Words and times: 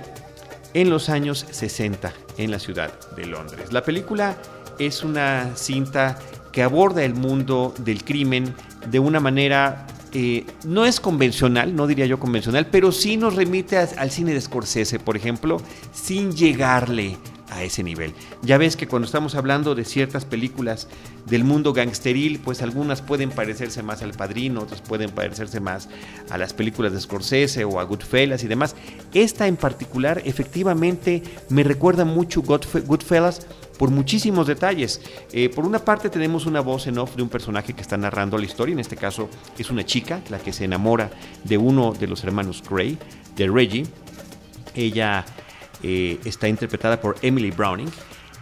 en 0.73 0.89
los 0.89 1.09
años 1.09 1.45
60 1.51 2.11
en 2.37 2.51
la 2.51 2.59
ciudad 2.59 2.91
de 3.15 3.25
Londres. 3.25 3.71
La 3.71 3.83
película 3.83 4.37
es 4.79 5.03
una 5.03 5.55
cinta 5.55 6.17
que 6.51 6.63
aborda 6.63 7.03
el 7.03 7.15
mundo 7.15 7.73
del 7.79 8.03
crimen 8.03 8.53
de 8.89 8.99
una 8.99 9.19
manera 9.19 9.87
eh, 10.13 10.45
no 10.63 10.85
es 10.85 11.01
convencional, 11.01 11.75
no 11.75 11.87
diría 11.87 12.05
yo 12.05 12.19
convencional, 12.19 12.67
pero 12.67 12.93
sí 12.93 13.17
nos 13.17 13.35
remite 13.35 13.77
al 13.77 14.11
cine 14.11 14.33
de 14.33 14.39
Scorsese, 14.39 14.97
por 14.97 15.17
ejemplo, 15.17 15.61
sin 15.91 16.31
llegarle 16.31 17.17
a 17.49 17.63
ese 17.63 17.83
nivel. 17.83 18.13
Ya 18.41 18.57
ves 18.57 18.75
que 18.75 18.87
cuando 18.87 19.05
estamos 19.05 19.35
hablando 19.35 19.75
de 19.75 19.85
ciertas 19.85 20.23
películas 20.23 20.87
del 21.25 21.43
mundo 21.43 21.73
gangsteril, 21.73 22.39
pues 22.39 22.61
algunas 22.61 23.01
pueden 23.01 23.29
parecerse 23.29 23.83
más 23.83 24.01
al 24.01 24.13
Padrino, 24.13 24.61
otras 24.61 24.81
pueden 24.81 25.11
parecerse 25.11 25.59
más 25.59 25.89
a 26.29 26.37
las 26.37 26.53
películas 26.53 26.93
de 26.93 27.01
Scorsese 27.01 27.65
o 27.65 27.79
a 27.79 27.83
Goodfellas 27.83 28.43
y 28.43 28.47
demás. 28.47 28.75
Esta 29.13 29.47
en 29.47 29.57
particular 29.57 30.21
efectivamente 30.25 31.23
me 31.49 31.63
recuerda 31.63 32.05
mucho 32.05 32.41
Goodfellas 32.41 33.47
por 33.77 33.91
muchísimos 33.91 34.47
detalles. 34.47 35.01
Eh, 35.31 35.49
por 35.49 35.65
una 35.65 35.79
parte 35.79 36.09
tenemos 36.09 36.45
una 36.45 36.61
voz 36.61 36.87
en 36.87 36.97
off 36.97 37.15
de 37.15 37.23
un 37.23 37.29
personaje 37.29 37.73
que 37.73 37.81
está 37.81 37.97
narrando 37.97 38.37
la 38.37 38.45
historia, 38.45 38.73
en 38.73 38.79
este 38.79 38.95
caso 38.95 39.29
es 39.57 39.69
una 39.69 39.85
chica, 39.85 40.21
la 40.29 40.39
que 40.39 40.53
se 40.53 40.65
enamora 40.65 41.11
de 41.43 41.57
uno 41.57 41.93
de 41.93 42.07
los 42.07 42.23
hermanos 42.23 42.63
Gray, 42.67 42.97
de 43.35 43.47
Reggie. 43.47 43.85
Ella 44.73 45.25
eh, 45.83 46.19
está 46.25 46.47
interpretada 46.47 46.99
por 46.99 47.17
Emily 47.21 47.51
Browning. 47.51 47.89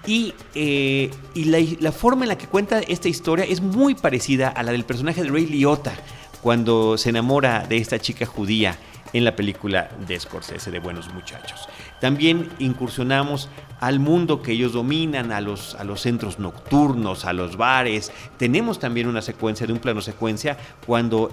Y, 0.05 0.33
eh, 0.53 1.09
la, 1.35 1.59
la, 1.79 1.91
forma 1.94 2.25
en 2.25 2.29
la 2.29 2.38
que 2.38 2.47
cuenta 2.47 2.79
esta 2.79 3.07
historia 3.07 3.45
es 3.45 3.61
muy 3.61 3.95
parecida 3.95 4.50
a 4.50 4.61
la 4.61 4.73
del 4.73 4.83
personaje 4.83 5.23
de 5.23 5.29
Ray 5.29 5.45
Liotta 5.45 5.94
cuando 6.41 6.97
se 6.97 7.09
enamora 7.09 7.65
de 7.65 7.77
esta 7.77 8.00
chica 8.00 8.25
judía 8.25 8.77
en 9.13 9.23
la 9.23 9.35
película 9.35 9.89
de 10.05 10.19
Scorsese 10.19 10.71
de 10.71 10.79
Buenos 10.79 11.13
Muchachos. 11.13 11.69
También 12.03 12.49
incursionamos 12.59 13.47
al 13.79 14.01
mundo 14.01 14.41
que 14.41 14.51
ellos 14.51 14.73
dominan, 14.73 15.31
a 15.31 15.39
los, 15.39 15.75
a 15.75 15.85
los 15.85 16.01
centros 16.01 16.37
nocturnos, 16.37 17.23
a 17.23 17.31
los 17.31 17.55
bares. 17.55 18.11
Tenemos 18.35 18.77
también 18.77 19.07
una 19.07 19.21
secuencia 19.21 19.65
de 19.65 19.71
un 19.71 19.79
plano 19.79 20.01
secuencia 20.01 20.57
cuando 20.85 21.29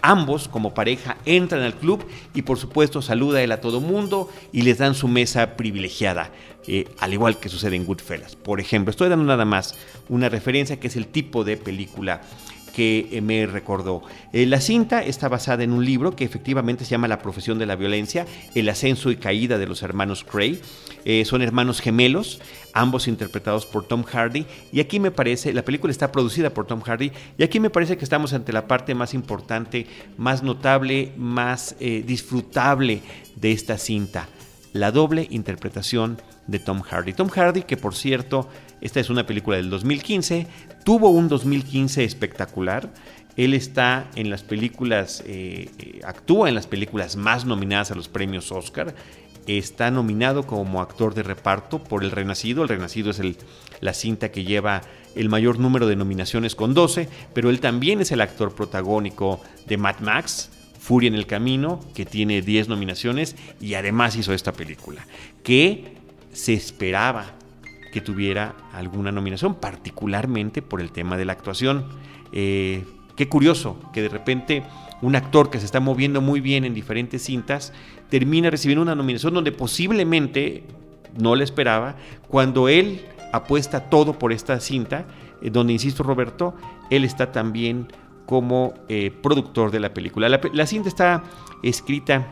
ambos 0.00 0.48
como 0.48 0.72
pareja 0.72 1.18
entran 1.26 1.60
al 1.60 1.74
club 1.74 2.02
y 2.32 2.40
por 2.40 2.56
supuesto 2.56 3.02
saluda 3.02 3.42
él 3.42 3.52
a 3.52 3.60
todo 3.60 3.82
mundo 3.82 4.30
y 4.50 4.62
les 4.62 4.78
dan 4.78 4.94
su 4.94 5.08
mesa 5.08 5.56
privilegiada, 5.56 6.30
eh, 6.66 6.88
al 6.98 7.12
igual 7.12 7.38
que 7.38 7.50
sucede 7.50 7.76
en 7.76 7.84
Goodfellas. 7.84 8.34
Por 8.34 8.60
ejemplo, 8.60 8.90
estoy 8.90 9.10
dando 9.10 9.26
nada 9.26 9.44
más 9.44 9.74
una 10.08 10.30
referencia 10.30 10.80
que 10.80 10.86
es 10.86 10.96
el 10.96 11.06
tipo 11.06 11.44
de 11.44 11.58
película 11.58 12.22
que 12.76 13.08
eh, 13.10 13.22
me 13.22 13.46
recordó. 13.46 14.02
Eh, 14.34 14.44
la 14.44 14.60
cinta 14.60 15.02
está 15.02 15.30
basada 15.30 15.64
en 15.64 15.72
un 15.72 15.82
libro 15.82 16.14
que 16.14 16.26
efectivamente 16.26 16.84
se 16.84 16.90
llama 16.90 17.08
La 17.08 17.20
profesión 17.20 17.58
de 17.58 17.64
la 17.64 17.74
violencia, 17.74 18.26
el 18.54 18.68
ascenso 18.68 19.10
y 19.10 19.16
caída 19.16 19.56
de 19.56 19.66
los 19.66 19.82
hermanos 19.82 20.24
Cray. 20.24 20.60
Eh, 21.06 21.24
son 21.24 21.40
hermanos 21.40 21.80
gemelos, 21.80 22.38
ambos 22.74 23.08
interpretados 23.08 23.64
por 23.64 23.86
Tom 23.86 24.02
Hardy. 24.02 24.44
Y 24.72 24.80
aquí 24.80 25.00
me 25.00 25.10
parece, 25.10 25.54
la 25.54 25.62
película 25.62 25.90
está 25.90 26.12
producida 26.12 26.50
por 26.50 26.66
Tom 26.66 26.82
Hardy, 26.82 27.12
y 27.38 27.44
aquí 27.44 27.60
me 27.60 27.70
parece 27.70 27.96
que 27.96 28.04
estamos 28.04 28.34
ante 28.34 28.52
la 28.52 28.68
parte 28.68 28.94
más 28.94 29.14
importante, 29.14 29.86
más 30.18 30.42
notable, 30.42 31.12
más 31.16 31.76
disfrutable 31.80 33.00
de 33.36 33.52
esta 33.52 33.78
cinta. 33.78 34.28
La 34.74 34.90
doble 34.90 35.26
interpretación 35.30 36.18
de 36.46 36.58
Tom 36.58 36.82
Hardy. 36.82 37.14
Tom 37.14 37.28
Hardy, 37.28 37.62
que 37.62 37.78
por 37.78 37.94
cierto, 37.94 38.50
esta 38.80 39.00
es 39.00 39.10
una 39.10 39.26
película 39.26 39.56
del 39.56 39.70
2015, 39.70 40.46
tuvo 40.84 41.10
un 41.10 41.28
2015 41.28 42.04
espectacular. 42.04 42.92
Él 43.36 43.52
está 43.54 44.08
en 44.14 44.30
las 44.30 44.42
películas, 44.42 45.22
eh, 45.26 45.70
eh, 45.78 46.00
actúa 46.04 46.48
en 46.48 46.54
las 46.54 46.66
películas 46.66 47.16
más 47.16 47.44
nominadas 47.44 47.90
a 47.90 47.94
los 47.94 48.08
premios 48.08 48.50
Oscar. 48.52 48.94
Está 49.46 49.90
nominado 49.90 50.46
como 50.46 50.80
actor 50.80 51.14
de 51.14 51.22
reparto 51.22 51.82
por 51.82 52.02
El 52.02 52.10
Renacido. 52.10 52.62
El 52.62 52.68
Renacido 52.68 53.10
es 53.10 53.20
la 53.80 53.94
cinta 53.94 54.30
que 54.30 54.44
lleva 54.44 54.82
el 55.14 55.28
mayor 55.28 55.58
número 55.58 55.86
de 55.86 55.96
nominaciones 55.96 56.54
con 56.54 56.74
12, 56.74 57.08
pero 57.32 57.50
él 57.50 57.60
también 57.60 58.00
es 58.00 58.10
el 58.10 58.20
actor 58.20 58.54
protagónico 58.54 59.40
de 59.66 59.76
Mad 59.76 60.00
Max, 60.00 60.50
Furia 60.78 61.08
en 61.08 61.14
el 61.14 61.26
Camino, 61.26 61.80
que 61.94 62.04
tiene 62.04 62.42
10 62.42 62.68
nominaciones 62.68 63.36
y 63.60 63.74
además 63.74 64.16
hizo 64.16 64.32
esta 64.32 64.52
película, 64.52 65.06
que 65.42 65.96
se 66.32 66.54
esperaba 66.54 67.35
que 67.96 68.02
tuviera 68.02 68.54
alguna 68.74 69.10
nominación, 69.10 69.54
particularmente 69.54 70.60
por 70.60 70.82
el 70.82 70.92
tema 70.92 71.16
de 71.16 71.24
la 71.24 71.32
actuación. 71.32 71.86
Eh, 72.30 72.84
qué 73.16 73.26
curioso 73.26 73.78
que 73.94 74.02
de 74.02 74.10
repente 74.10 74.64
un 75.00 75.16
actor 75.16 75.48
que 75.48 75.58
se 75.58 75.64
está 75.64 75.80
moviendo 75.80 76.20
muy 76.20 76.42
bien 76.42 76.66
en 76.66 76.74
diferentes 76.74 77.22
cintas 77.22 77.72
termina 78.10 78.50
recibiendo 78.50 78.82
una 78.82 78.94
nominación 78.94 79.32
donde 79.32 79.50
posiblemente 79.50 80.64
no 81.18 81.36
le 81.36 81.44
esperaba, 81.44 81.96
cuando 82.28 82.68
él 82.68 83.00
apuesta 83.32 83.88
todo 83.88 84.18
por 84.18 84.30
esta 84.30 84.60
cinta, 84.60 85.06
eh, 85.40 85.48
donde, 85.48 85.72
insisto 85.72 86.02
Roberto, 86.02 86.54
él 86.90 87.02
está 87.02 87.32
también 87.32 87.88
como 88.26 88.74
eh, 88.90 89.10
productor 89.22 89.70
de 89.70 89.80
la 89.80 89.94
película. 89.94 90.28
la 90.28 90.66
cinta 90.66 90.90
está 90.90 91.24
escrita 91.62 92.26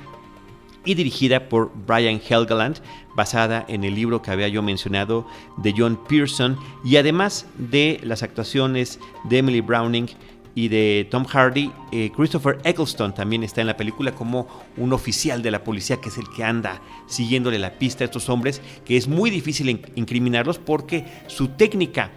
y 0.84 0.94
dirigida 0.94 1.48
por 1.48 1.72
Brian 1.86 2.20
Helgeland, 2.20 2.80
basada 3.14 3.64
en 3.68 3.84
el 3.84 3.94
libro 3.94 4.22
que 4.22 4.30
había 4.30 4.48
yo 4.48 4.62
mencionado 4.62 5.26
de 5.56 5.74
John 5.76 5.98
Pearson, 6.08 6.56
y 6.84 6.96
además 6.96 7.46
de 7.56 8.00
las 8.02 8.22
actuaciones 8.22 8.98
de 9.24 9.38
Emily 9.38 9.60
Browning 9.60 10.08
y 10.54 10.68
de 10.68 11.08
Tom 11.10 11.24
Hardy, 11.24 11.72
eh, 11.90 12.10
Christopher 12.14 12.58
Eccleston 12.64 13.14
también 13.14 13.42
está 13.42 13.60
en 13.60 13.66
la 13.66 13.76
película 13.76 14.14
como 14.14 14.46
un 14.76 14.92
oficial 14.92 15.42
de 15.42 15.50
la 15.50 15.64
policía 15.64 16.00
que 16.00 16.08
es 16.08 16.18
el 16.18 16.28
que 16.28 16.44
anda 16.44 16.80
siguiéndole 17.06 17.58
la 17.58 17.78
pista 17.78 18.04
a 18.04 18.06
estos 18.06 18.28
hombres, 18.28 18.62
que 18.84 18.96
es 18.96 19.08
muy 19.08 19.30
difícil 19.30 19.68
incriminarlos 19.96 20.58
porque 20.58 21.04
su 21.26 21.48
técnica 21.48 22.12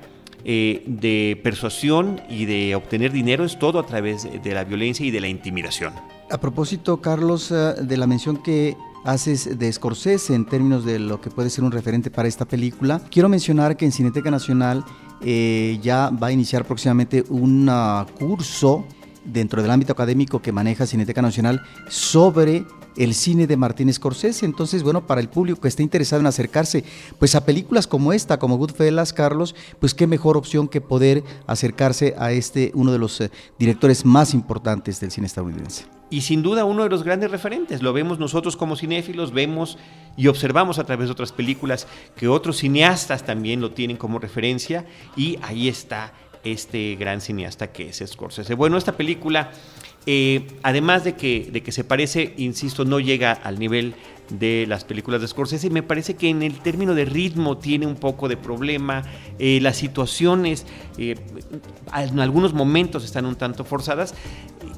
eh, 0.45 0.83
de 0.85 1.39
persuasión 1.43 2.21
y 2.29 2.45
de 2.45 2.75
obtener 2.75 3.11
dinero 3.11 3.43
es 3.43 3.57
todo 3.57 3.79
a 3.79 3.85
través 3.85 4.27
de 4.31 4.53
la 4.53 4.63
violencia 4.63 5.05
y 5.05 5.11
de 5.11 5.19
la 5.19 5.27
intimidación. 5.27 5.93
A 6.29 6.37
propósito, 6.37 7.01
Carlos, 7.01 7.51
eh, 7.51 7.73
de 7.81 7.97
la 7.97 8.05
mención 8.05 8.37
que 8.37 8.77
haces 9.07 9.57
de 9.57 9.71
Scorsese 9.71 10.35
en 10.35 10.45
términos 10.45 10.83
de 10.83 10.99
lo 10.99 11.21
que 11.21 11.29
puede 11.29 11.49
ser 11.49 11.63
un 11.63 11.71
referente 11.71 12.11
para 12.11 12.27
esta 12.27 12.45
película, 12.45 13.01
quiero 13.09 13.29
mencionar 13.29 13.77
que 13.77 13.85
en 13.85 13.93
Cineteca 13.93 14.29
Nacional 14.29 14.83
eh, 15.21 15.79
ya 15.81 16.09
va 16.09 16.27
a 16.27 16.31
iniciar 16.33 16.65
próximamente 16.65 17.23
un 17.29 17.71
curso 18.19 18.85
dentro 19.27 19.61
del 19.61 19.71
ámbito 19.71 19.93
académico 19.93 20.41
que 20.41 20.51
maneja 20.51 20.85
Cineteca 20.85 21.21
Nacional 21.21 21.61
sobre 21.89 22.65
el 22.97 23.13
cine 23.13 23.47
de 23.47 23.57
Martín 23.57 23.93
Scorsese. 23.93 24.45
Entonces, 24.45 24.83
bueno, 24.83 25.05
para 25.05 25.21
el 25.21 25.29
público 25.29 25.61
que 25.61 25.67
esté 25.67 25.83
interesado 25.83 26.19
en 26.19 26.27
acercarse 26.27 26.83
pues 27.19 27.35
a 27.35 27.45
películas 27.45 27.87
como 27.87 28.13
esta, 28.13 28.39
como 28.39 28.57
Goodfellas, 28.57 29.13
Carlos, 29.13 29.55
pues 29.79 29.93
qué 29.93 30.07
mejor 30.07 30.37
opción 30.37 30.67
que 30.67 30.81
poder 30.81 31.23
acercarse 31.45 32.15
a 32.17 32.31
este 32.31 32.71
uno 32.73 32.91
de 32.91 32.99
los 32.99 33.21
eh, 33.21 33.31
directores 33.59 34.05
más 34.05 34.33
importantes 34.33 34.99
del 34.99 35.11
cine 35.11 35.27
estadounidense. 35.27 35.85
Y 36.09 36.21
sin 36.21 36.41
duda 36.41 36.63
uno 36.63 36.83
de 36.83 36.89
los 36.89 37.03
grandes 37.03 37.31
referentes, 37.31 37.81
lo 37.81 37.91
vemos 37.91 38.17
nosotros 38.17 38.55
como 38.55 38.77
cinéfilos, 38.77 39.33
vemos 39.33 39.77
y 40.15 40.27
observamos 40.27 40.79
a 40.79 40.85
través 40.85 41.07
de 41.07 41.11
otras 41.11 41.33
películas 41.33 41.85
que 42.15 42.29
otros 42.29 42.57
cineastas 42.57 43.25
también 43.25 43.59
lo 43.59 43.71
tienen 43.71 43.97
como 43.97 44.17
referencia 44.17 44.85
y 45.17 45.37
ahí 45.41 45.67
está 45.67 46.13
este 46.51 46.95
gran 46.95 47.21
cineasta 47.21 47.71
que 47.71 47.89
es 47.89 48.03
Scorsese. 48.05 48.53
Bueno, 48.55 48.77
esta 48.77 48.93
película, 48.97 49.51
eh, 50.05 50.47
además 50.63 51.03
de 51.03 51.15
que, 51.15 51.49
de 51.51 51.61
que 51.61 51.71
se 51.71 51.83
parece, 51.83 52.33
insisto, 52.37 52.85
no 52.85 52.99
llega 52.99 53.31
al 53.31 53.59
nivel 53.59 53.95
de 54.29 54.65
las 54.67 54.83
películas 54.83 55.21
de 55.21 55.27
Scorsese. 55.27 55.69
Me 55.69 55.83
parece 55.83 56.15
que 56.15 56.29
en 56.29 56.43
el 56.43 56.59
término 56.59 56.95
de 56.95 57.05
ritmo 57.05 57.57
tiene 57.57 57.85
un 57.85 57.95
poco 57.95 58.27
de 58.27 58.37
problema. 58.37 59.03
Eh, 59.39 59.59
las 59.61 59.77
situaciones 59.77 60.65
eh, 60.97 61.15
en 61.95 62.19
algunos 62.19 62.53
momentos 62.53 63.03
están 63.05 63.25
un 63.25 63.35
tanto 63.35 63.63
forzadas. 63.63 64.13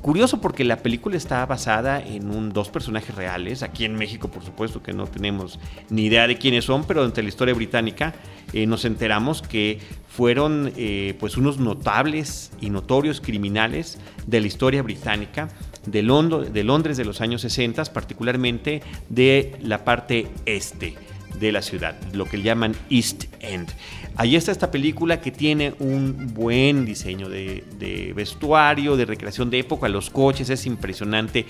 Curioso 0.01 0.39
porque 0.39 0.63
la 0.63 0.77
película 0.77 1.17
está 1.17 1.45
basada 1.45 2.01
en 2.01 2.29
un, 2.29 2.49
dos 2.51 2.69
personajes 2.69 3.15
reales. 3.15 3.63
Aquí 3.63 3.85
en 3.85 3.95
México, 3.95 4.29
por 4.29 4.43
supuesto, 4.43 4.81
que 4.81 4.93
no 4.93 5.07
tenemos 5.07 5.59
ni 5.89 6.05
idea 6.05 6.27
de 6.27 6.37
quiénes 6.37 6.65
son, 6.65 6.85
pero 6.85 7.03
entre 7.05 7.23
la 7.23 7.29
historia 7.29 7.53
británica 7.53 8.13
eh, 8.53 8.65
nos 8.65 8.85
enteramos 8.85 9.41
que 9.41 9.79
fueron 10.07 10.73
pues 11.19 11.37
unos 11.37 11.59
notables 11.59 12.51
y 12.59 12.71
notorios 12.71 13.21
criminales 13.21 13.99
de 14.27 14.41
la 14.41 14.47
historia 14.47 14.81
británica 14.81 15.49
de, 15.91 16.03
Londres 16.03 16.97
de 16.97 17.05
los 17.05 17.21
años 17.21 17.41
60, 17.41 17.85
particularmente 17.85 18.81
de 19.09 19.57
la 19.61 19.83
parte 19.83 20.27
este 20.45 20.95
de 21.39 21.51
la 21.51 21.61
ciudad, 21.61 21.95
lo 22.13 22.25
que 22.25 22.41
llaman 22.41 22.75
East 22.89 23.25
End. 23.39 23.69
Ahí 24.15 24.35
está 24.35 24.51
esta 24.51 24.71
película 24.71 25.21
que 25.21 25.31
tiene 25.31 25.73
un 25.79 26.33
buen 26.33 26.85
diseño 26.85 27.29
de, 27.29 28.13
vestuario, 28.15 28.97
de 28.97 29.05
recreación 29.05 29.49
de 29.49 29.59
época, 29.59 29.87
los 29.87 30.09
coches, 30.09 30.49
es 30.49 30.65
impresionante 30.65 31.45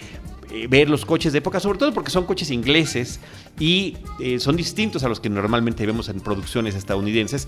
eh, 0.52 0.68
ver 0.68 0.90
los 0.90 1.06
coches 1.06 1.32
de 1.32 1.40
época, 1.40 1.60
sobre 1.60 1.80
todo 1.80 1.94
porque 1.94 2.12
son 2.12 2.26
coches 2.26 2.52
ingleses 2.52 3.20
y 3.60 3.98
eh, 4.20 4.40
son 4.40 4.56
distintos 4.56 5.04
a 5.04 5.10
los 5.10 5.20
que 5.20 5.30
normalmente 5.30 5.86
vemos 5.86 6.10
en 6.10 6.20
producciones 6.20 6.76
estadounidenses, 6.76 7.48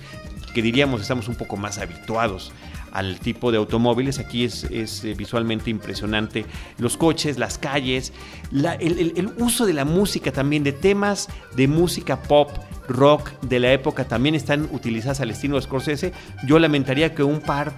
que 0.54 0.62
diríamos 0.62 1.02
estamos 1.02 1.28
un 1.28 1.36
poco 1.36 1.58
más 1.58 1.78
habituados 1.78 2.52
al 2.92 3.20
tipo 3.20 3.52
de 3.52 3.58
automóviles. 3.58 4.20
Aquí 4.20 4.44
es, 4.44 4.66
eh, 4.70 5.14
visualmente 5.18 5.70
impresionante. 5.70 6.46
Los 6.78 6.98
coches, 6.98 7.38
las 7.38 7.58
calles, 7.58 8.14
el, 8.52 9.32
uso 9.38 9.66
de 9.66 9.74
la 9.74 9.86
música 9.86 10.32
también, 10.32 10.64
de 10.64 10.74
temas 10.74 11.30
de 11.56 11.68
música 11.68 12.22
pop, 12.22 12.50
rock 12.88 13.32
de 13.42 13.60
la 13.60 13.72
época 13.72 14.06
también 14.06 14.36
están 14.36 14.68
utilizadas 14.72 15.22
al 15.22 15.32
estilo 15.32 15.60
Scorsese. 15.62 16.14
Yo 16.46 16.60
lamentaría 16.60 17.16
que 17.16 17.24
un 17.24 17.42
par 17.42 17.74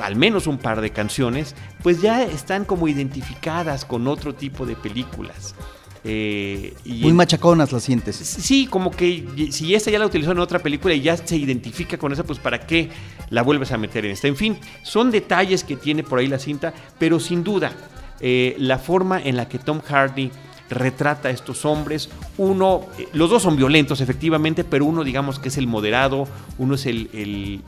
al 0.00 0.16
menos 0.16 0.46
un 0.46 0.56
par 0.56 0.80
de 0.80 0.90
canciones, 0.90 1.54
pues 1.82 2.00
ya 2.00 2.22
están 2.22 2.64
como 2.64 2.88
identificadas 2.88 3.84
con 3.84 4.06
otro 4.08 4.34
tipo 4.34 4.64
de 4.64 4.76
películas. 4.76 5.54
Eh, 6.02 6.74
Muy 6.86 7.12
machaconas 7.12 7.72
las 7.72 7.82
sientes. 7.82 8.16
Sí, 8.16 8.66
como 8.66 8.90
que 8.90 9.50
si 9.50 9.74
esta 9.74 9.90
ya 9.90 9.98
la 9.98 10.06
utilizó 10.06 10.32
en 10.32 10.38
otra 10.38 10.58
película 10.58 10.94
y 10.94 11.02
ya 11.02 11.16
se 11.16 11.36
identifica 11.36 11.98
con 11.98 12.12
esa, 12.12 12.24
pues 12.24 12.38
¿para 12.38 12.60
qué 12.60 12.88
la 13.28 13.42
vuelves 13.42 13.72
a 13.72 13.78
meter 13.78 14.06
en 14.06 14.12
esta? 14.12 14.28
En 14.28 14.36
fin, 14.36 14.56
son 14.82 15.10
detalles 15.10 15.62
que 15.64 15.76
tiene 15.76 16.02
por 16.02 16.18
ahí 16.18 16.26
la 16.26 16.38
cinta, 16.38 16.72
pero 16.98 17.20
sin 17.20 17.44
duda, 17.44 17.72
eh, 18.20 18.54
la 18.58 18.78
forma 18.78 19.20
en 19.20 19.36
la 19.36 19.48
que 19.48 19.58
Tom 19.58 19.80
Hardy 19.80 20.30
retrata 20.70 21.28
a 21.28 21.32
estos 21.32 21.64
hombres. 21.64 22.08
Uno, 22.38 22.86
eh, 22.98 23.08
los 23.12 23.28
dos 23.28 23.42
son 23.42 23.56
violentos 23.56 24.00
efectivamente, 24.00 24.64
pero 24.64 24.86
uno 24.86 25.04
digamos 25.04 25.38
que 25.38 25.48
es 25.48 25.58
el 25.58 25.66
moderado, 25.66 26.26
uno 26.58 26.76
es 26.76 26.86
el, 26.86 27.10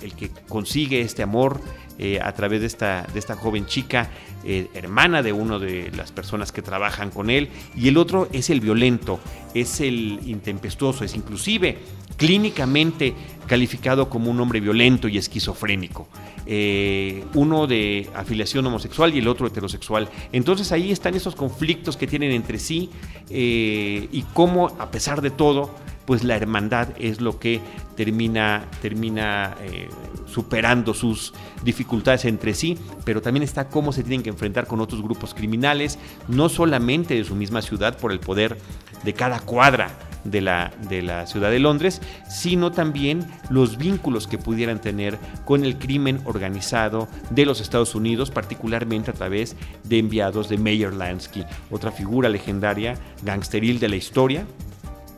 el 0.01 0.15
que 0.15 0.31
consigue 0.49 1.01
este 1.01 1.23
amor 1.23 1.61
eh, 2.05 2.19
a 2.21 2.33
través 2.33 2.61
de 2.61 2.67
esta, 2.67 3.07
de 3.13 3.17
esta 3.21 3.37
joven 3.37 3.65
chica, 3.65 4.11
eh, 4.43 4.67
hermana 4.75 5.23
de 5.23 5.33
una 5.33 5.61
de 5.61 5.93
las 5.97 6.11
personas 6.11 6.51
que 6.51 6.61
trabajan 6.61 7.11
con 7.11 7.31
él, 7.31 7.49
y 7.77 7.87
el 7.87 7.97
otro 7.97 8.29
es 8.33 8.51
el 8.51 8.61
violento, 8.61 9.21
es 9.55 9.81
el 9.81 10.19
intempestuoso, 10.27 11.05
es 11.05 11.15
inclusive 11.15 11.79
clínicamente 12.17 13.15
calificado 13.47 14.11
como 14.11 14.33
un 14.33 14.41
hombre 14.41 14.59
violento 14.59 15.07
y 15.07 15.17
esquizofrénico. 15.17 16.09
Eh, 16.45 17.23
uno 17.35 17.69
de 17.69 18.11
afiliación 18.17 18.67
homosexual 18.67 19.15
y 19.15 19.21
el 19.21 19.29
otro 19.29 19.47
heterosexual. 19.47 20.09
Entonces 20.33 20.73
ahí 20.73 20.91
están 20.91 21.15
esos 21.15 21.37
conflictos 21.37 21.97
que 21.97 22.09
tienen 22.09 22.33
entre 22.33 22.59
sí 22.59 22.91
y 23.31 24.25
cómo, 24.35 24.75
a 24.81 24.91
pesar 24.91 25.23
de 25.23 25.31
todo, 25.31 25.71
pues 26.07 26.25
la 26.25 26.37
hermandad 26.37 26.89
es 26.99 27.21
lo 27.21 27.39
que 27.39 27.61
termina, 27.97 28.65
termina 28.81 29.57
eh, 29.61 29.89
superando 30.27 30.95
sus 30.95 31.33
dificultades 31.65 32.25
entre 32.25 32.55
sí, 32.55 32.79
pero 33.05 33.23
también 33.23 33.43
está 33.43 33.69
cómo 33.69 33.93
se 33.93 34.03
tienen 34.03 34.23
que 34.23 34.31
enfrentar 34.31 34.67
con 34.67 34.81
otros 34.81 35.03
grupos 35.03 35.35
criminales, 35.35 35.99
no 36.29 36.49
solamente 36.49 37.15
de 37.15 37.25
su 37.25 37.35
misma 37.35 37.63
ciudad 37.63 37.97
por 37.99 38.13
el 38.13 38.21
poder 38.21 38.59
de 39.05 39.15
cada 39.15 39.41
cuadra 39.41 39.91
de 40.25 40.41
la, 40.41 40.73
de 40.89 41.03
la 41.03 41.27
ciudad 41.27 41.51
de 41.51 41.59
Londres, 41.59 42.01
sino 42.29 42.71
también 42.71 43.27
los 43.51 43.77
vínculos 43.77 44.27
que 44.27 44.39
pudieran 44.39 44.81
tener 44.81 45.19
con 45.45 45.65
el 45.65 45.79
crimen 45.79 46.21
organizado 46.25 47.09
de 47.31 47.45
los 47.45 47.61
Estados 47.61 47.95
Unidos, 47.95 48.31
particularmente 48.31 49.11
a 49.11 49.15
través 49.15 49.57
de 49.85 49.99
enviados 49.99 50.49
de 50.49 50.59
Mayer 50.59 50.93
Lansky, 50.93 51.45
otra 51.71 51.91
figura 51.91 52.29
legendaria, 52.29 52.95
gangsteril 53.23 53.81
de 53.81 53.89
la 53.89 53.97
historia, 53.97 54.47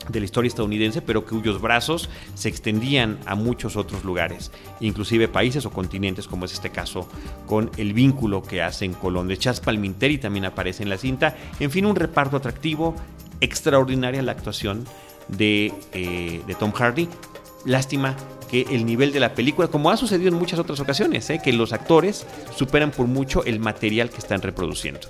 de 0.08 0.20
la 0.20 0.24
historia 0.24 0.48
estadounidense, 0.48 1.02
pero 1.02 1.24
cuyos 1.24 1.60
brazos 1.60 2.08
se 2.34 2.48
extendían 2.48 3.18
a 3.26 3.34
muchos 3.34 3.76
otros 3.76 4.04
lugares, 4.04 4.52
inclusive 4.80 5.28
países 5.28 5.66
o 5.66 5.70
continentes, 5.70 6.26
como 6.26 6.44
es 6.44 6.52
este 6.52 6.70
caso 6.70 7.08
con 7.46 7.70
el 7.76 7.92
vínculo 7.92 8.42
que 8.42 8.62
hacen 8.62 8.92
Colón 8.92 9.28
de 9.28 9.38
Chas 9.38 9.60
Palminteri 9.60 10.18
también 10.18 10.44
aparece 10.44 10.82
en 10.82 10.90
la 10.90 10.98
cinta. 10.98 11.36
En 11.60 11.70
fin, 11.70 11.86
un 11.86 11.96
reparto 11.96 12.36
atractivo, 12.36 12.94
extraordinaria 13.40 14.22
la 14.22 14.32
actuación 14.32 14.84
de, 15.28 15.72
eh, 15.92 16.42
de 16.46 16.54
Tom 16.54 16.72
Hardy. 16.72 17.08
Lástima 17.64 18.16
que 18.50 18.66
el 18.70 18.84
nivel 18.84 19.12
de 19.12 19.20
la 19.20 19.34
película, 19.34 19.68
como 19.68 19.90
ha 19.90 19.96
sucedido 19.96 20.28
en 20.28 20.38
muchas 20.38 20.58
otras 20.58 20.80
ocasiones, 20.80 21.28
eh, 21.30 21.40
que 21.42 21.52
los 21.52 21.72
actores 21.72 22.26
superan 22.54 22.90
por 22.90 23.06
mucho 23.06 23.44
el 23.44 23.58
material 23.58 24.10
que 24.10 24.18
están 24.18 24.42
reproduciendo. 24.42 25.08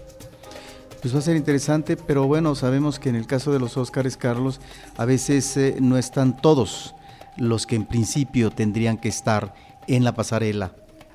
Pues 1.05 1.15
va 1.15 1.19
a 1.19 1.23
ser 1.23 1.37
interesante, 1.37 1.99
pero 1.99 2.27
bueno, 2.27 2.55
sabemos 2.55 2.99
que 2.99 3.11
en 3.11 3.15
el 3.15 3.27
caso 3.27 3.53
de 3.53 3.59
los 3.61 3.77
Óscares, 3.77 4.17
Carlos, 4.17 4.59
a 4.97 5.05
veces 5.05 5.55
eh, 5.59 5.77
no 5.79 5.99
están 5.99 6.35
todos 6.35 6.95
los 7.37 7.67
que 7.67 7.77
en 7.77 7.85
principio 7.85 8.51
tendrían 8.51 8.97
que 8.97 9.11
estar 9.11 9.53
en 9.87 10.03
la 10.03 10.15
pasarela. 10.15 10.73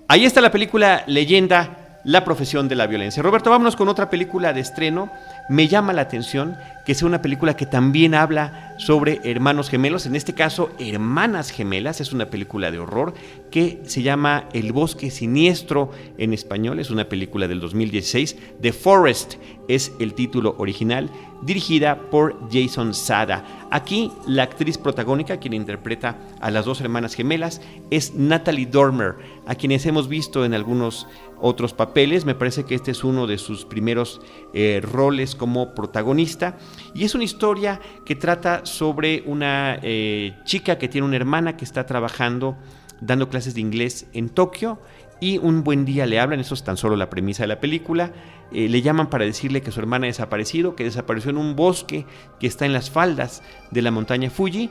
Ahí 0.08 0.26
está 0.26 0.42
la 0.42 0.52
película 0.52 1.04
Leyenda, 1.08 1.79
la 2.04 2.24
profesión 2.24 2.68
de 2.68 2.76
la 2.76 2.88
violencia. 2.88 3.22
Roberto, 3.22 3.50
vámonos 3.50 3.76
con 3.76 3.90
otra 3.90 4.10
película 4.10 4.54
de 4.54 4.62
estreno. 4.62 5.12
Me 5.50 5.68
llama 5.68 5.94
la 5.94 6.02
atención 6.02 6.58
que 6.86 6.96
sea 6.96 7.08
una 7.08 7.22
película 7.22 7.56
que 7.56 7.66
también 7.66 8.16
habla 8.16 8.74
sobre 8.80 9.20
hermanos 9.24 9.70
gemelos, 9.70 10.06
en 10.06 10.16
este 10.16 10.34
caso 10.34 10.72
hermanas 10.80 11.52
gemelas, 11.52 12.02
es 12.02 12.14
una 12.14 12.32
película 12.32 12.72
de 12.72 12.80
horror 12.80 13.14
que 13.52 13.82
se 13.86 14.02
llama 14.02 14.46
El 14.54 14.72
bosque 14.72 15.12
siniestro 15.12 15.92
en 16.18 16.34
español, 16.34 16.80
es 16.80 16.90
una 16.90 17.10
película 17.10 17.48
del 17.48 17.60
2016, 17.60 18.38
The 18.62 18.74
Forest 18.74 19.36
es 19.68 19.92
el 20.00 20.16
título 20.16 20.56
original, 20.58 21.12
dirigida 21.44 22.10
por 22.10 22.40
Jason 22.52 22.94
Sada. 22.94 23.68
Aquí 23.70 24.12
la 24.26 24.44
actriz 24.44 24.78
protagónica, 24.80 25.38
quien 25.38 25.54
interpreta 25.54 26.18
a 26.42 26.50
las 26.50 26.66
dos 26.66 26.82
hermanas 26.82 27.14
gemelas, 27.14 27.62
es 27.92 28.16
Natalie 28.16 28.66
Dormer, 28.66 29.16
a 29.46 29.54
quienes 29.54 29.86
hemos 29.86 30.08
visto 30.08 30.44
en 30.44 30.56
algunos 30.56 31.06
otros 31.42 31.74
papeles, 31.74 32.26
me 32.26 32.36
parece 32.36 32.66
que 32.66 32.76
este 32.76 32.92
es 32.92 33.04
uno 33.04 33.28
de 33.28 33.38
sus 33.38 33.66
primeros 33.66 34.22
eh, 34.54 34.82
roles 34.84 35.36
como 35.36 35.74
protagonista. 35.74 36.58
Y 36.94 37.06
es 37.06 37.16
una 37.16 37.24
historia 37.24 37.80
que 38.06 38.16
trata 38.16 38.66
sobre 38.66 39.24
una 39.26 39.80
eh, 39.82 40.38
chica 40.44 40.78
que 40.78 40.88
tiene 40.88 41.08
una 41.08 41.16
hermana 41.16 41.58
que 41.58 41.66
está 41.66 41.86
trabajando 41.86 42.58
dando 43.02 43.30
clases 43.30 43.56
de 43.56 43.62
inglés 43.62 44.08
en 44.14 44.30
Tokio 44.30 44.80
y 45.22 45.38
un 45.38 45.64
buen 45.64 45.86
día 45.86 46.06
le 46.06 46.20
hablan, 46.20 46.40
eso 46.40 46.54
es 46.54 46.64
tan 46.64 46.78
solo 46.78 46.96
la 46.96 47.10
premisa 47.10 47.44
de 47.44 47.48
la 47.48 47.60
película, 47.60 48.14
eh, 48.52 48.70
le 48.70 48.82
llaman 48.82 49.10
para 49.10 49.26
decirle 49.26 49.62
que 49.62 49.72
su 49.72 49.80
hermana 49.80 50.06
ha 50.06 50.08
desaparecido, 50.08 50.76
que 50.76 50.84
desapareció 50.84 51.32
en 51.32 51.38
un 51.38 51.56
bosque 51.56 52.06
que 52.40 52.48
está 52.48 52.66
en 52.66 52.74
las 52.74 52.90
faldas 52.90 53.44
de 53.72 53.82
la 53.82 53.92
montaña 53.92 54.30
Fuji 54.30 54.70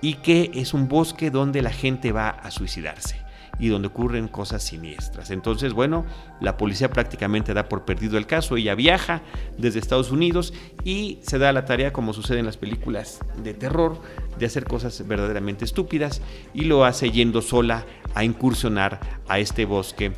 y 0.00 0.14
que 0.14 0.50
es 0.54 0.74
un 0.74 0.88
bosque 0.88 1.30
donde 1.30 1.62
la 1.62 1.70
gente 1.70 2.12
va 2.12 2.30
a 2.30 2.50
suicidarse 2.50 3.27
y 3.58 3.68
donde 3.68 3.88
ocurren 3.88 4.28
cosas 4.28 4.62
siniestras. 4.62 5.30
Entonces, 5.30 5.72
bueno, 5.72 6.04
la 6.40 6.56
policía 6.56 6.90
prácticamente 6.90 7.54
da 7.54 7.68
por 7.68 7.84
perdido 7.84 8.18
el 8.18 8.26
caso, 8.26 8.56
ella 8.56 8.74
viaja 8.74 9.22
desde 9.56 9.78
Estados 9.78 10.10
Unidos 10.10 10.52
y 10.84 11.18
se 11.22 11.38
da 11.38 11.52
la 11.52 11.64
tarea, 11.64 11.92
como 11.92 12.12
sucede 12.12 12.38
en 12.38 12.46
las 12.46 12.56
películas 12.56 13.20
de 13.42 13.54
terror, 13.54 14.00
de 14.38 14.46
hacer 14.46 14.64
cosas 14.64 15.06
verdaderamente 15.06 15.64
estúpidas 15.64 16.22
y 16.54 16.62
lo 16.62 16.84
hace 16.84 17.10
yendo 17.10 17.42
sola 17.42 17.84
a 18.14 18.24
incursionar 18.24 19.00
a 19.28 19.38
este 19.38 19.64
bosque 19.64 20.12